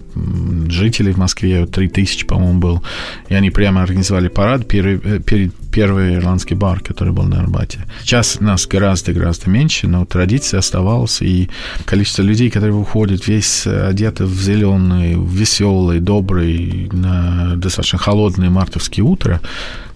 [0.68, 2.82] жителей в Москве, 3000, по-моему, был.
[3.28, 7.78] И они прямо организовали парад перед, э, перед первый ирландский бар, который был на Арбате.
[8.02, 11.50] Сейчас нас гораздо-гораздо меньше, но традиция оставалась, и
[11.84, 19.40] количество людей, которые выходят весь одеты в зеленый, веселый, добрый, на достаточно холодное мартовские утро,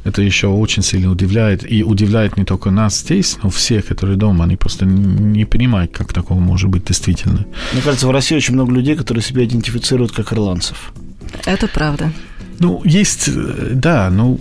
[0.05, 1.68] это еще очень сильно удивляет.
[1.68, 4.45] И удивляет не только нас здесь, но всех, которые дома.
[4.45, 7.45] Они просто не понимают, как такого может быть действительно.
[7.73, 10.92] Мне кажется, в России очень много людей, которые себя идентифицируют как ирландцев.
[11.45, 12.12] Это правда.
[12.61, 13.29] Ну, есть,
[13.75, 14.38] да, ну,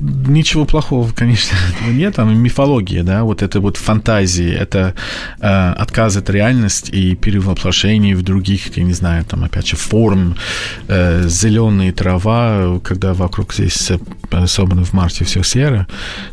[0.00, 1.56] ничего плохого, конечно,
[1.88, 2.16] нет.
[2.16, 4.94] Там мифология, да, вот это вот фантазии, это
[5.40, 10.36] э, отказ от реальности и перевоплощение в других, я не знаю, там, опять же, форм,
[10.88, 13.92] э, зеленые трава, когда вокруг здесь,
[14.30, 15.86] особенно в марте, все серо.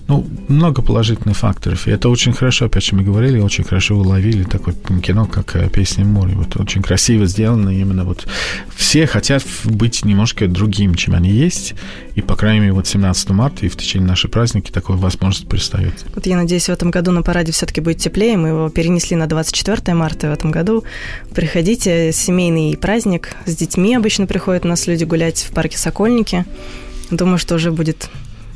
[0.08, 1.88] Ну, много положительных факторов.
[1.88, 5.70] И это очень хорошо, опять же, мы говорили, очень хорошо уловили такое кино, как э,
[5.70, 6.36] «Песня моря».
[6.36, 8.28] Вот очень красиво сделано именно вот
[8.76, 11.76] все хотят быть немножко другим, чем они есть,
[12.16, 16.06] и, по крайней мере, вот 17 марта и в течение нашей праздники такой возможность предоставить.
[16.14, 18.38] Вот я надеюсь, в этом году на параде все-таки будет теплее.
[18.38, 20.84] Мы его перенесли на 24 марта в этом году.
[21.34, 23.36] Приходите, семейный праздник.
[23.46, 26.46] С детьми обычно приходят у нас люди гулять в парке Сокольники.
[27.12, 28.10] Думаю, что уже будет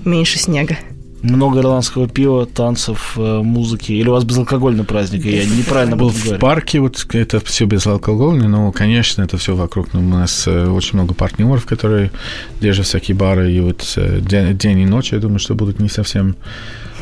[0.04, 0.78] меньше снега.
[1.22, 3.92] Много ирландского пива, танцев, э, музыки.
[3.92, 5.26] Или у вас безалкогольный праздник?
[5.26, 9.94] Я неправильно был в парке вот это все безалкогольное, но, конечно, это все вокруг.
[9.94, 12.12] Ну, у нас э, очень много партнеров, которые
[12.60, 15.90] держат всякие бары, и вот э, день, день и ночь, я думаю, что будут не
[15.90, 16.36] совсем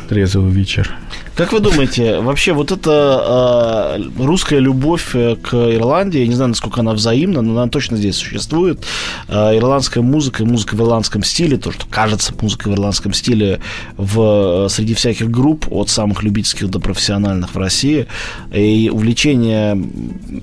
[0.10, 0.98] трезвый вечер.
[1.36, 6.50] Как вы думаете, вообще вот эта э, русская любовь э, к Ирландии, я не знаю,
[6.50, 8.84] насколько она взаимна, но она точно здесь существует.
[9.28, 13.60] Э, ирландская музыка музыка в ирландском стиле, то, что кажется музыкой в ирландском стиле
[13.98, 18.08] в, э, среди всяких групп, от самых любительских до профессиональных в России,
[18.54, 19.82] и увлечение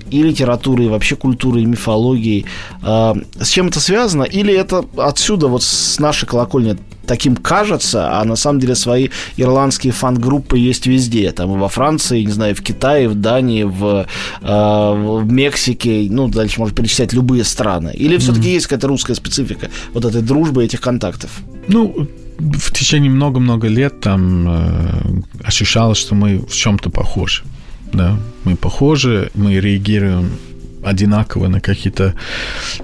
[0.09, 2.45] и литературой, и вообще культурой, и мифологией.
[2.81, 4.23] Э, с чем это связано?
[4.23, 9.93] Или это отсюда, вот с нашей колокольни, таким кажется, а на самом деле свои ирландские
[9.93, 11.31] фан-группы есть везде.
[11.31, 14.05] Там и во Франции, не знаю, в Китае, в Дании, в,
[14.41, 17.93] э, в Мексике, ну, дальше можно перечислять любые страны.
[17.95, 18.53] Или все-таки mm-hmm.
[18.53, 21.31] есть какая-то русская специфика вот этой дружбы, этих контактов?
[21.67, 27.43] Ну, в течение много-много лет там э, ощущалось, что мы в чем-то похожи.
[27.93, 30.31] Да, мы похожи, мы реагируем
[30.89, 32.13] одинаково на какие-то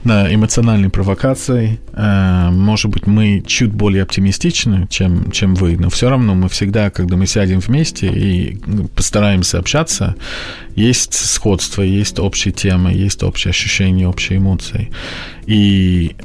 [0.03, 1.79] на эмоциональные провокации.
[1.93, 6.89] Э, может быть, мы чуть более оптимистичны, чем, чем вы, но все равно мы всегда,
[6.89, 8.57] когда мы сядем вместе и
[8.95, 10.15] постараемся общаться,
[10.75, 14.89] есть сходство, есть общие темы, есть общие ощущения, общие эмоции.
[15.45, 16.15] И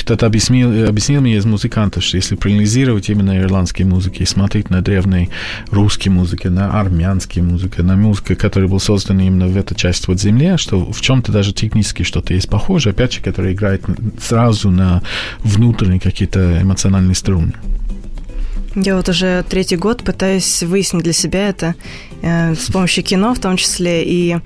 [0.00, 4.82] кто-то объяснил, объяснил мне из музыкантов, что если проанализировать именно ирландские музыки и смотреть на
[4.82, 5.28] древние
[5.70, 10.20] русские музыки, на армянские музыки, на музыку, которая была создана именно в этой части вот
[10.20, 13.84] земли, что в чем-то даже технически что-то есть похоже, опять же, которое играет
[14.20, 15.02] сразу на
[15.40, 17.52] внутренние какие-то эмоциональные струны.
[18.74, 21.74] Я вот уже третий год пытаюсь выяснить для себя это
[22.10, 24.04] э, с помощью кино в том числе.
[24.04, 24.36] И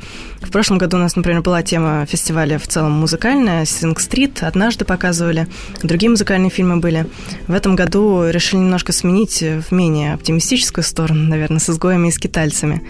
[0.41, 5.47] в прошлом году у нас, например, была тема фестиваля в целом музыкальная, Синг-стрит, однажды показывали,
[5.83, 7.07] другие музыкальные фильмы были.
[7.47, 12.83] В этом году решили немножко сменить в менее оптимистическую сторону, наверное, с изгоями и скитальцами.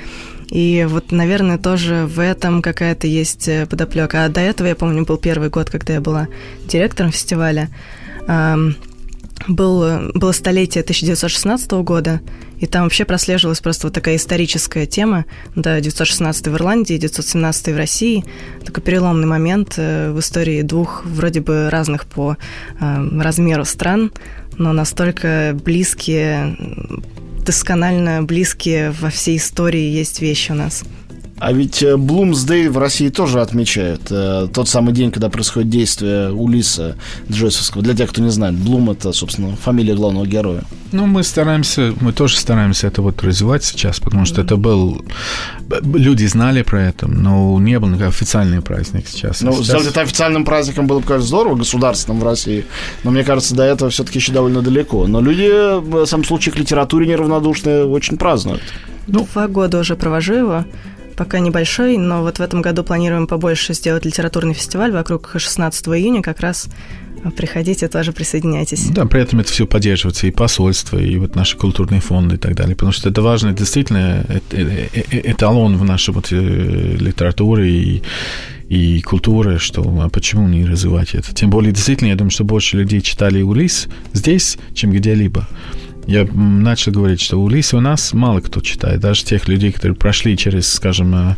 [0.49, 4.25] И вот, наверное, тоже в этом какая-то есть подоплека.
[4.25, 6.29] А до этого, я помню, был первый год, когда я была
[6.69, 7.69] директором фестиваля
[9.49, 12.21] был, было столетие 1916 года,
[12.59, 15.25] и там вообще прослеживалась просто вот такая историческая тема.
[15.55, 18.25] Да, 1916 в Ирландии, 1917 в России.
[18.65, 22.37] Такой переломный момент э, в истории двух вроде бы разных по
[22.81, 24.13] э, размеру стран,
[24.57, 26.57] но настолько близкие,
[27.45, 30.85] досконально близкие во всей истории есть вещи у нас.
[31.39, 34.03] А ведь Блумсдей в России тоже отмечают.
[34.11, 36.97] Э, тот самый день, когда происходит действие Улиса
[37.31, 37.83] Джойсовского.
[37.83, 40.63] Для тех, кто не знает, Блум– это, собственно, фамилия главного героя.
[40.93, 45.05] Ну, мы стараемся, мы тоже стараемся это вот развивать сейчас, потому что это был...
[45.83, 49.43] Люди знали про это, но не был никакой официальный праздник сейчас.
[49.43, 49.67] Ну, сейчас...
[49.67, 52.65] сделать это официальным праздником было бы, конечно, здорово, государственным в России,
[53.05, 55.07] но мне кажется, до этого все-таки еще довольно далеко.
[55.07, 58.63] Но люди, в самом случае, к литературе неравнодушные очень празднуют.
[59.07, 60.65] Ну, Два года уже провожу его
[61.17, 66.23] пока небольшой, но вот в этом году планируем побольше сделать литературный фестиваль вокруг 16 июня,
[66.23, 66.69] как раз
[67.37, 68.89] приходите, тоже присоединяйтесь.
[68.91, 72.55] Да, при этом это все поддерживается и посольство, и вот наши культурные фонды и так
[72.55, 78.03] далее, потому что это важно, действительно, эталон в нашей вот э, литературе и
[78.69, 81.33] и культуры, что а почему не развивать это?
[81.33, 85.47] Тем более, действительно, я думаю, что больше людей читали Улис здесь, чем где-либо.
[86.07, 90.37] Я начал говорить, что Улиса у нас мало кто читает, даже тех людей, которые прошли
[90.37, 91.37] через, скажем, э,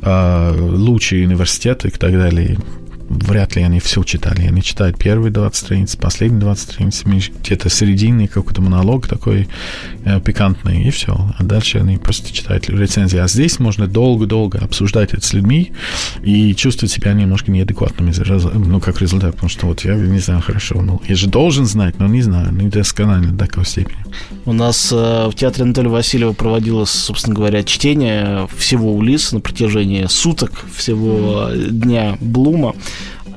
[0.00, 2.58] э, лучшие университеты и так далее
[3.08, 4.46] вряд ли они все читали.
[4.46, 9.48] Они читают первые 20 страниц, последние 20 страниц, где-то серединный какой-то монолог такой
[10.04, 11.14] э, пикантный, и все.
[11.38, 13.18] А дальше они просто читают рецензии.
[13.18, 15.72] А здесь можно долго-долго обсуждать это с людьми
[16.22, 18.12] и чувствовать себя немножко неадекватными,
[18.54, 21.98] ну, как результат, потому что вот я не знаю хорошо, ну, я же должен знать,
[21.98, 23.98] но не знаю, не досконально до такой степени.
[24.44, 30.06] У нас э, в театре Анатолия Васильева проводилось, собственно говоря, чтение всего Улиса на протяжении
[30.06, 32.74] суток, всего дня Блума.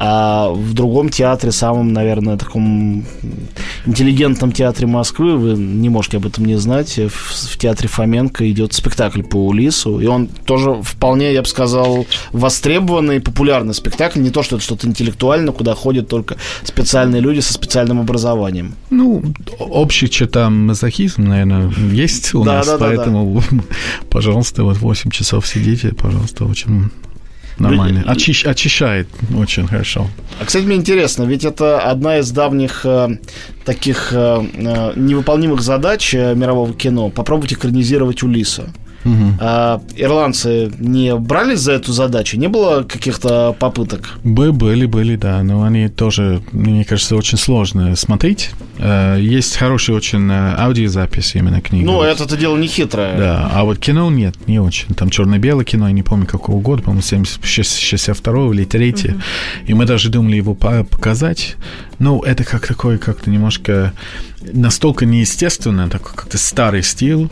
[0.03, 3.05] А в другом театре, самом, наверное, таком
[3.85, 8.73] интеллигентном театре Москвы, вы не можете об этом не знать, в, в театре Фоменко идет
[8.73, 14.41] спектакль по Улису, и он тоже вполне, я бы сказал, востребованный, популярный спектакль, не то,
[14.41, 18.73] что это что-то интеллектуальное, куда ходят только специальные люди со специальным образованием.
[18.89, 19.21] Ну,
[19.59, 23.63] общий черта мазохизм, наверное, есть у да, нас, да, поэтому, да, да.
[24.09, 26.89] пожалуйста, вот 8 часов сидите, пожалуйста, очень
[27.57, 28.03] Нормально.
[28.07, 30.07] Очищ, очищает очень хорошо.
[30.39, 33.17] А, кстати, мне интересно, ведь это одна из давних э,
[33.65, 37.09] таких э, э невыполнимых задач мирового кино.
[37.09, 38.73] Попробовать экранизировать Улиса.
[39.05, 39.33] Угу.
[39.39, 42.37] А, ирландцы не брались за эту задачу?
[42.37, 44.19] Не было каких-то попыток?
[44.23, 45.41] Бы, были, были, да.
[45.43, 48.51] Но они тоже, мне кажется, очень сложно смотреть.
[48.77, 51.83] Э, есть хорошая очень э, аудиозапись именно книги.
[51.83, 53.17] Ну, это-то дело не хитрое.
[53.17, 54.93] Да, а вот кино нет, не очень.
[54.95, 59.21] Там черно-белое кино, я не помню какого года, по-моему, 62 или 3 угу.
[59.67, 61.55] И мы даже думали его показать,
[62.01, 63.93] Ну, это как такой, как-то немножко
[64.53, 67.29] настолько неестественно, такой как-то старый стиль,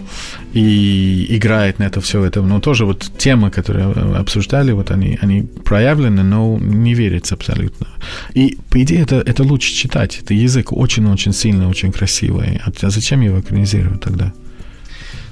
[0.53, 2.43] и играет на это все это.
[2.43, 7.87] Но тоже вот темы, которые обсуждали, вот они, они проявлены, но не верится абсолютно.
[8.35, 10.19] И, по идее, это, это лучше читать.
[10.21, 12.61] Это язык очень-очень сильный, очень красивый.
[12.63, 14.33] А зачем его экранизировать тогда?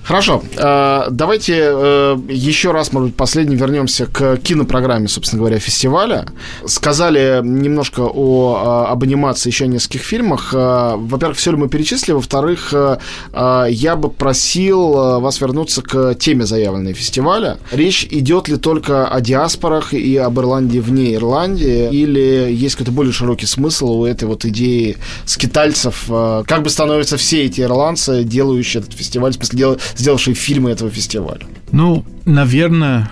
[0.08, 6.26] Хорошо, э, давайте э, еще раз, может быть, последний вернемся к кинопрограмме, собственно говоря, фестиваля.
[6.66, 10.54] Сказали немножко о, об анимации еще нескольких фильмах.
[10.54, 12.14] Э, во-первых, все ли мы перечислили?
[12.14, 12.74] Во-вторых,
[13.34, 17.58] я бы просил вас вернуться к теме заявленной фестиваля.
[17.74, 23.12] Речь идет ли только о диаспорах и об Ирландии вне Ирландии, или есть какой-то более
[23.12, 24.96] широкий смысл у этой вот идеи
[25.26, 26.06] скитальцев?
[26.08, 30.90] Как бы становятся все эти ирландцы, делающие этот фестиваль, в смысле, делают сделавший фильмы этого
[30.90, 31.42] фестиваля?
[31.72, 33.10] Ну, наверное,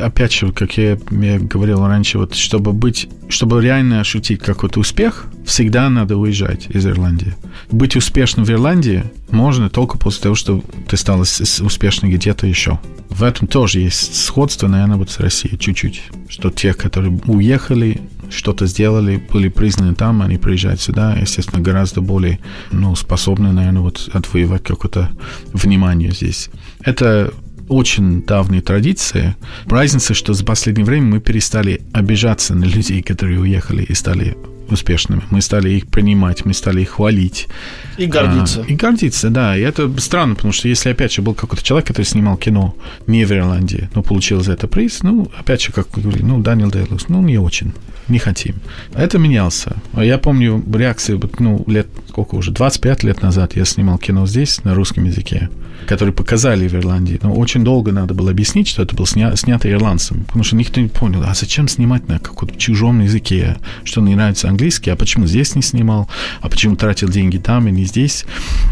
[0.00, 5.26] опять же, как я, я говорил раньше, вот чтобы быть, чтобы реально ощутить какой-то успех,
[5.44, 7.34] всегда надо уезжать из Ирландии.
[7.70, 12.78] Быть успешным в Ирландии можно только после того, что ты стал успешным где-то еще.
[13.08, 16.02] В этом тоже есть сходство, наверное, вот с Россией чуть-чуть.
[16.28, 18.00] Что те, которые уехали,
[18.30, 22.38] что-то сделали, были признаны там, они приезжают сюда, естественно, гораздо более
[22.70, 25.10] ну, способны, наверное, вот отвоевать какое-то
[25.52, 26.50] внимание здесь.
[26.80, 27.32] Это
[27.68, 29.36] очень давние традиции.
[29.66, 34.36] Разница, что за последнее время мы перестали обижаться на людей, которые уехали и стали
[34.72, 35.22] успешными.
[35.30, 37.48] Мы стали их принимать, мы стали их хвалить.
[37.96, 38.64] И гордиться.
[38.66, 39.56] А, и гордиться, да.
[39.56, 42.74] И это странно, потому что если, опять же, был какой-то человек, который снимал кино
[43.06, 46.70] не в Ирландии, но получил за это приз, ну, опять же, как говорили, ну, Даниэл
[46.70, 47.72] Дейлус, ну, не очень,
[48.08, 48.56] не хотим.
[48.94, 49.76] Это менялся.
[49.94, 54.74] Я помню реакции, ну, лет, сколько уже, 25 лет назад я снимал кино здесь на
[54.74, 55.48] русском языке
[55.86, 57.18] которые показали в Ирландии.
[57.22, 60.80] Но очень долго надо было объяснить, что это было сня- снято ирландцем, потому что никто
[60.80, 65.26] не понял, а зачем снимать на каком-то чужом языке, что не нравится английский, а почему
[65.26, 66.08] здесь не снимал,
[66.40, 68.24] а почему тратил деньги там и не здесь.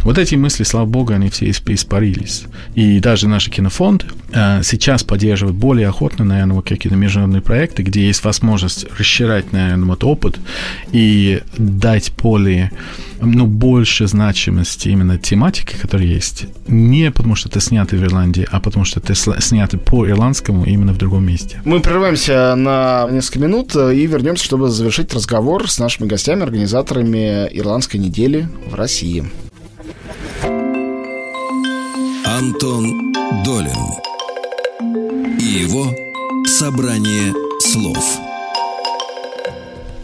[0.02, 2.44] Вот эти мысли, слава богу, они все испарились.
[2.74, 8.24] И даже наш кинофонд э, сейчас поддерживает более охотно, наверное, какие-то международные проекты, где есть
[8.24, 10.38] возможность расширять, наверное, вот опыт
[10.92, 12.70] и дать более
[13.20, 16.46] ну, больше значимости именно тематики, которая есть.
[16.68, 20.92] Не потому, что это снято в Ирландии, а потому, что это снято по ирландскому именно
[20.92, 21.60] в другом месте.
[21.64, 27.96] Мы прерываемся на несколько минут и вернемся, чтобы завершить разговор с нашими гостями, организаторами Ирландской
[27.96, 29.24] недели в России.
[32.24, 33.12] Антон
[33.44, 33.70] Долин
[35.40, 35.94] и его
[36.46, 38.25] «Собрание слов».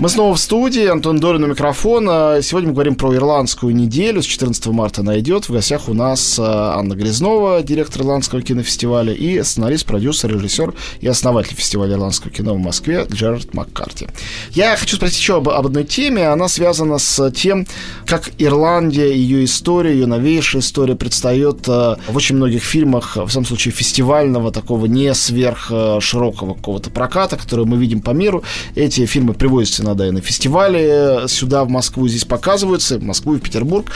[0.02, 2.40] Мы снова в студии, Антон Дорин у микрофона.
[2.42, 4.20] Сегодня мы говорим про ирландскую неделю.
[4.20, 5.48] С 14 марта она идет.
[5.48, 11.06] В гостях у нас э, Анна Грязнова, директор Ирландского кинофестиваля, и сценарист, продюсер, режиссер и
[11.06, 14.08] основатель фестиваля ирландского кино в Москве Джерард Маккарти.
[14.50, 16.26] Я хочу спросить еще об, об одной теме.
[16.26, 17.68] Она связана с тем,
[18.04, 23.46] как Ирландия, ее история, ее новейшая история предстает э, в очень многих фильмах, в самом
[23.46, 28.42] случае фестивального, такого не сверх э, широкого какого-то проката, который мы видим по миру.
[28.74, 33.34] Эти фильмы привозятся на иногда и на фестивале сюда, в Москву, здесь показываются, в Москву
[33.34, 33.90] и в Петербург.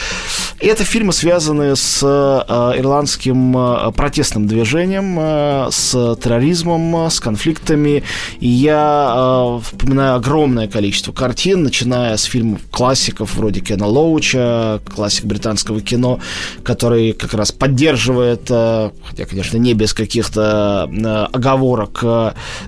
[0.60, 8.02] И это фильмы, связанные с э, ирландским э, протестным движением, э, с терроризмом, с конфликтами.
[8.40, 15.80] И я вспоминаю огромное количество картин, начиная с фильмов классиков вроде Кена Лоуча, классик британского
[15.80, 16.20] кино,
[16.62, 20.88] который как раз поддерживает, хотя, конечно, не без каких-то
[21.32, 22.04] оговорок,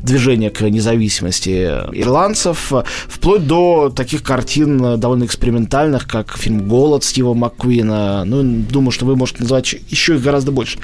[0.03, 2.73] движение к независимости ирландцев,
[3.09, 8.25] вплоть до таких картин э, довольно экспериментальных, как фильм «Голод» Стива МакКуина.
[8.25, 10.79] Ну, думаю, что вы можете назвать еще их гораздо больше.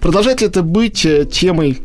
[0.00, 1.78] Продолжает ли это быть э, темой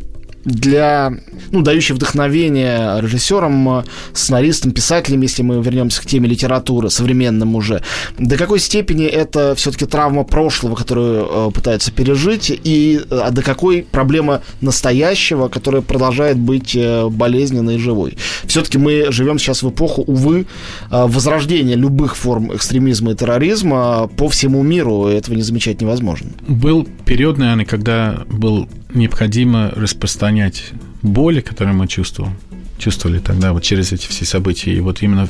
[0.45, 1.13] для,
[1.51, 3.83] ну, дающий вдохновение режиссерам,
[4.13, 7.81] сценаристам, писателям, если мы вернемся к теме литературы, современным уже.
[8.17, 13.83] До какой степени это все-таки травма прошлого, которую э, пытаются пережить, и э, до какой
[13.83, 18.17] проблема настоящего, которая продолжает быть э, болезненной и живой.
[18.45, 20.45] Все-таки мы живем сейчас в эпоху, увы,
[20.91, 25.07] э, возрождения любых форм экстремизма и терроризма по всему миру.
[25.07, 26.29] Этого не замечать невозможно.
[26.47, 30.71] Был период, наверное, когда был необходимо распространять
[31.01, 32.35] боли, которые мы чувствуем,
[32.77, 34.73] чувствовали тогда вот через эти все события.
[34.73, 35.27] И вот именно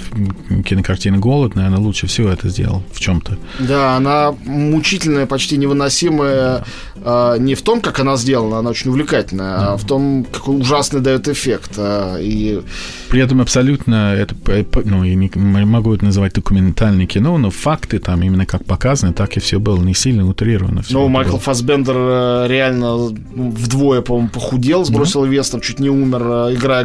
[0.65, 3.37] кинокартина «Голод», наверное, лучше всего это сделал в чем-то.
[3.59, 6.65] Да, она мучительная, почти невыносимая
[6.95, 9.73] э, не в том, как она сделана, она очень увлекательная, mm-hmm.
[9.73, 11.71] а в том, какой ужасный дает эффект.
[11.77, 12.61] Э, и...
[13.09, 14.35] При этом абсолютно, это,
[14.83, 19.37] ну, я не могу это называть документальное кино, но факты там именно как показаны, так
[19.37, 20.83] и все было, не сильно утрировано.
[20.89, 21.39] Ну, Майкл было.
[21.39, 25.29] Фасбендер э, реально вдвое, по-моему, похудел, сбросил mm-hmm.
[25.29, 26.21] вес, там чуть не умер,
[26.53, 26.83] играя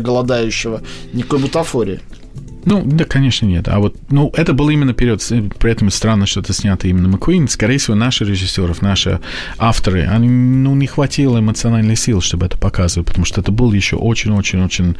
[0.50, 0.82] голодающего.
[1.12, 2.00] Никакой бутафории.
[2.66, 3.68] Ну, да, конечно, нет.
[3.68, 5.22] А вот, ну, это был именно период,
[5.58, 7.48] при этом странно, что это снято именно Маккуин.
[7.48, 9.18] Скорее всего, наши режиссеров, наши
[9.56, 13.96] авторы, они, ну, не хватило эмоциональной сил, чтобы это показывать, потому что это было еще
[13.96, 14.96] очень-очень-очень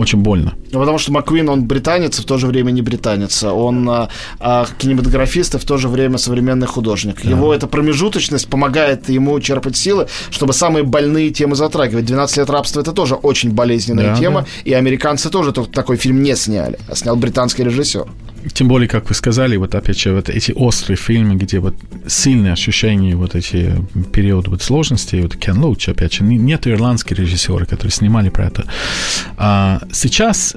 [0.00, 0.54] очень больно.
[0.72, 3.42] Ну, потому что Маккуин, он британец, и в то же время не британец.
[3.44, 7.22] Он а, а, кинематографист и в то же время современный художник.
[7.22, 7.30] Да.
[7.30, 12.10] Его эта промежуточность помогает ему черпать силы, чтобы самые больные темы затрагивать.
[12.10, 14.46] «12 лет рабства»— это тоже очень болезненная да, тема, да.
[14.64, 18.06] и американцы тоже такой фильм не сняли, а снял британский режиссер.
[18.52, 21.74] Тем более, как вы сказали, вот опять же, вот эти острые фильмы, где вот
[22.06, 23.74] сильные ощущения, вот эти
[24.12, 28.64] периоды вот сложности, вот Кен Лоуч, опять же, нет ирландских режиссеров, которые снимали про это.
[29.36, 30.56] А сейчас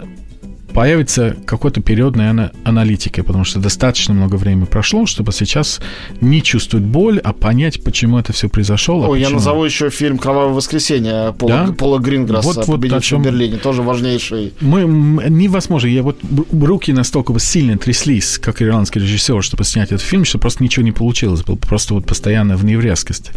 [0.74, 5.80] появится какой-то период, наверное, аналитики, потому что достаточно много времени прошло, чтобы сейчас
[6.22, 9.06] не чувствовать боль, а понять, почему это все произошло.
[9.06, 11.74] А Ой, а я назову еще фильм «Кровавое воскресенье» Пола, да?
[11.74, 13.22] Пола Гринграсса, вот, вот о чем...
[13.22, 14.54] в Берлине, тоже важнейший.
[14.62, 14.84] Мы,
[15.30, 16.20] невозможно, я вот
[16.52, 20.92] руки настолько сильно тряслись, как ирландский режиссер, чтобы снять этот фильм, что просто ничего не
[20.92, 23.32] получилось, был просто вот постоянно в неврезкости.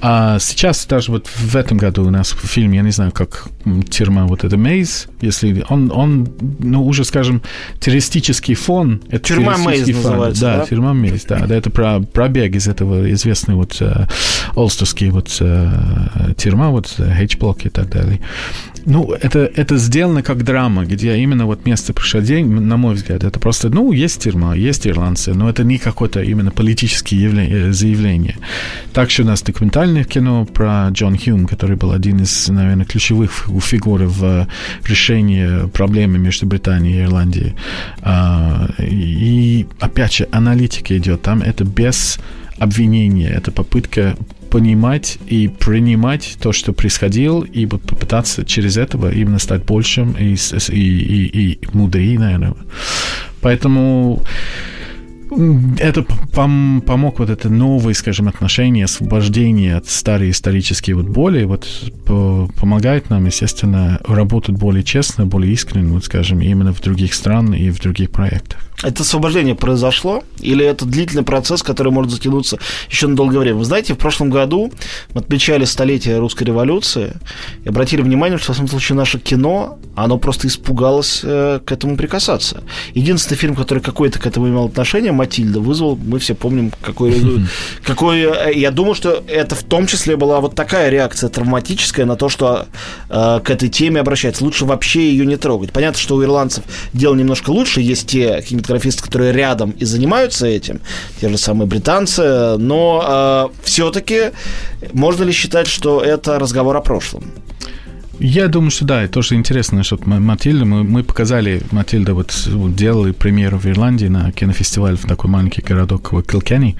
[0.00, 3.48] А сейчас даже вот в этом году у нас фильм, я не знаю, как
[3.90, 6.28] терма вот это «Мейз», если он, он
[6.58, 7.42] ну, уже, скажем,
[7.80, 9.02] террористический фон.
[9.08, 9.94] Это тюрьма Мейз фон.
[9.96, 10.58] называется, да?
[10.58, 11.46] Да, тюрьма Мейз, да.
[11.46, 11.54] да.
[11.54, 14.06] Это про пробег из этого известный вот э,
[14.54, 15.70] Олстерский вот э,
[16.36, 18.20] тюрьма, вот H-блок и так далее.
[18.86, 23.40] Ну, это, это сделано как драма, где именно вот место пришедения, на мой взгляд, это
[23.40, 28.36] просто, ну, есть тюрьма, есть ирландцы, но это не какое-то именно политическое явление, заявление.
[28.92, 34.02] Также у нас документальное кино про Джон Хьюм, который был один из, наверное, ключевых фигур
[34.02, 34.46] в
[34.86, 37.54] решении проблемы между Британией и Ирландией.
[38.02, 42.18] А, и, опять же, аналитика идет там, это без
[42.58, 44.16] обвинения, это попытка
[44.50, 50.36] понимать и принимать то, что происходило, и попытаться через этого именно стать большим и,
[50.68, 52.54] и, и, и мудрее, наверное.
[53.40, 54.22] Поэтому
[55.78, 61.66] это пом помог вот это новые, скажем, отношения, освобождение от старой исторические вот боли, вот
[62.04, 67.60] по помогает нам, естественно, работать более честно, более искренне, вот скажем, именно в других странах
[67.60, 68.60] и в других проектах.
[68.82, 72.58] Это освобождение произошло или это длительный процесс, который может затянуться
[72.90, 73.58] еще на долгое время?
[73.58, 74.72] Вы знаете, в прошлом году
[75.14, 77.14] мы отмечали столетие русской революции
[77.64, 81.96] и обратили внимание, что в этом случае наше кино, оно просто испугалось э, к этому
[81.96, 82.62] прикасаться.
[82.92, 87.46] Единственный фильм, который какой-то к этому имел отношение, «Матильда», вызвал, мы все помним, какой...
[87.84, 92.16] какой э, я думаю, что это в том числе была вот такая реакция травматическая на
[92.16, 92.66] то, что
[93.08, 94.44] э, к этой теме обращается.
[94.44, 95.72] Лучше вообще ее не трогать.
[95.72, 100.80] Понятно, что у ирландцев дело немножко лучше, есть те кинематографисты, которые рядом и занимаются этим,
[101.20, 104.32] те же самые британцы, но э, все-таки
[104.92, 107.32] можно ли считать, что это разговор о прошлом?
[108.20, 112.32] Я думаю, что да, это тоже интересно, что Матильда, мы, мы показали, Матильда вот
[112.76, 116.76] делали премьеру в Ирландии на кинофестиваль в такой маленький городок Килкенни.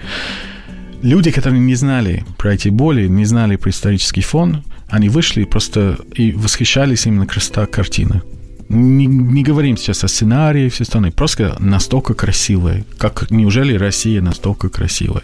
[1.02, 5.98] Люди, которые не знали про эти боли, не знали про исторический фон, они вышли просто
[6.14, 8.22] и восхищались именно красота картины
[8.68, 12.84] не, не говорим сейчас о сценарии и все остальное, просто настолько красивая.
[12.98, 15.22] Как неужели Россия настолько красивая?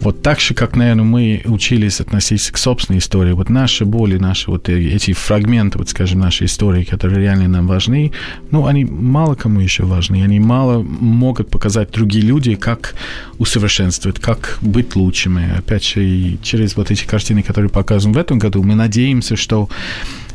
[0.00, 4.50] Вот так же, как, наверное, мы учились относиться к собственной истории, вот наши боли, наши
[4.50, 8.12] вот эти фрагменты, вот скажем, нашей истории, которые реально нам важны,
[8.50, 12.94] ну, они мало кому еще важны, они мало могут показать другие люди, как
[13.38, 15.56] усовершенствовать, как быть лучшими.
[15.58, 19.68] Опять же, и через вот эти картины, которые показываем в этом году, мы надеемся, что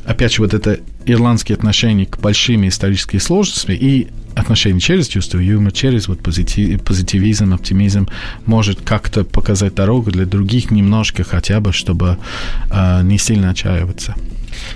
[0.06, 5.72] опять же, вот это ирландские отношения к большим историческим сложностям и отношения через чувство юмора,
[5.72, 8.08] через вот позитив, позитивизм, оптимизм
[8.46, 12.18] может как-то показать дорогу для других немножко хотя бы, чтобы
[12.70, 14.16] э, не сильно отчаиваться.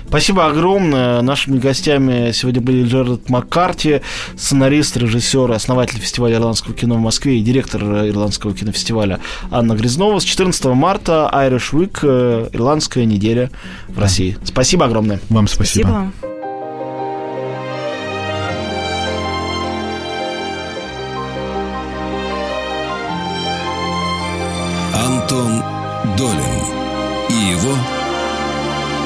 [0.08, 1.22] Спасибо огромное.
[1.22, 4.00] Нашими гостями сегодня были Джерард Маккарти,
[4.36, 9.20] сценарист, режиссер, основатель фестиваля ирландского кино в Москве и директор ирландского кинофестиваля
[9.50, 10.18] Анна Грязнова.
[10.18, 13.50] С 14 марта Irish Week, э, ирландская неделя
[13.88, 14.36] в России.
[14.44, 15.20] Спасибо огромное.
[15.28, 15.88] Вам спасибо.
[15.88, 16.35] спасибо.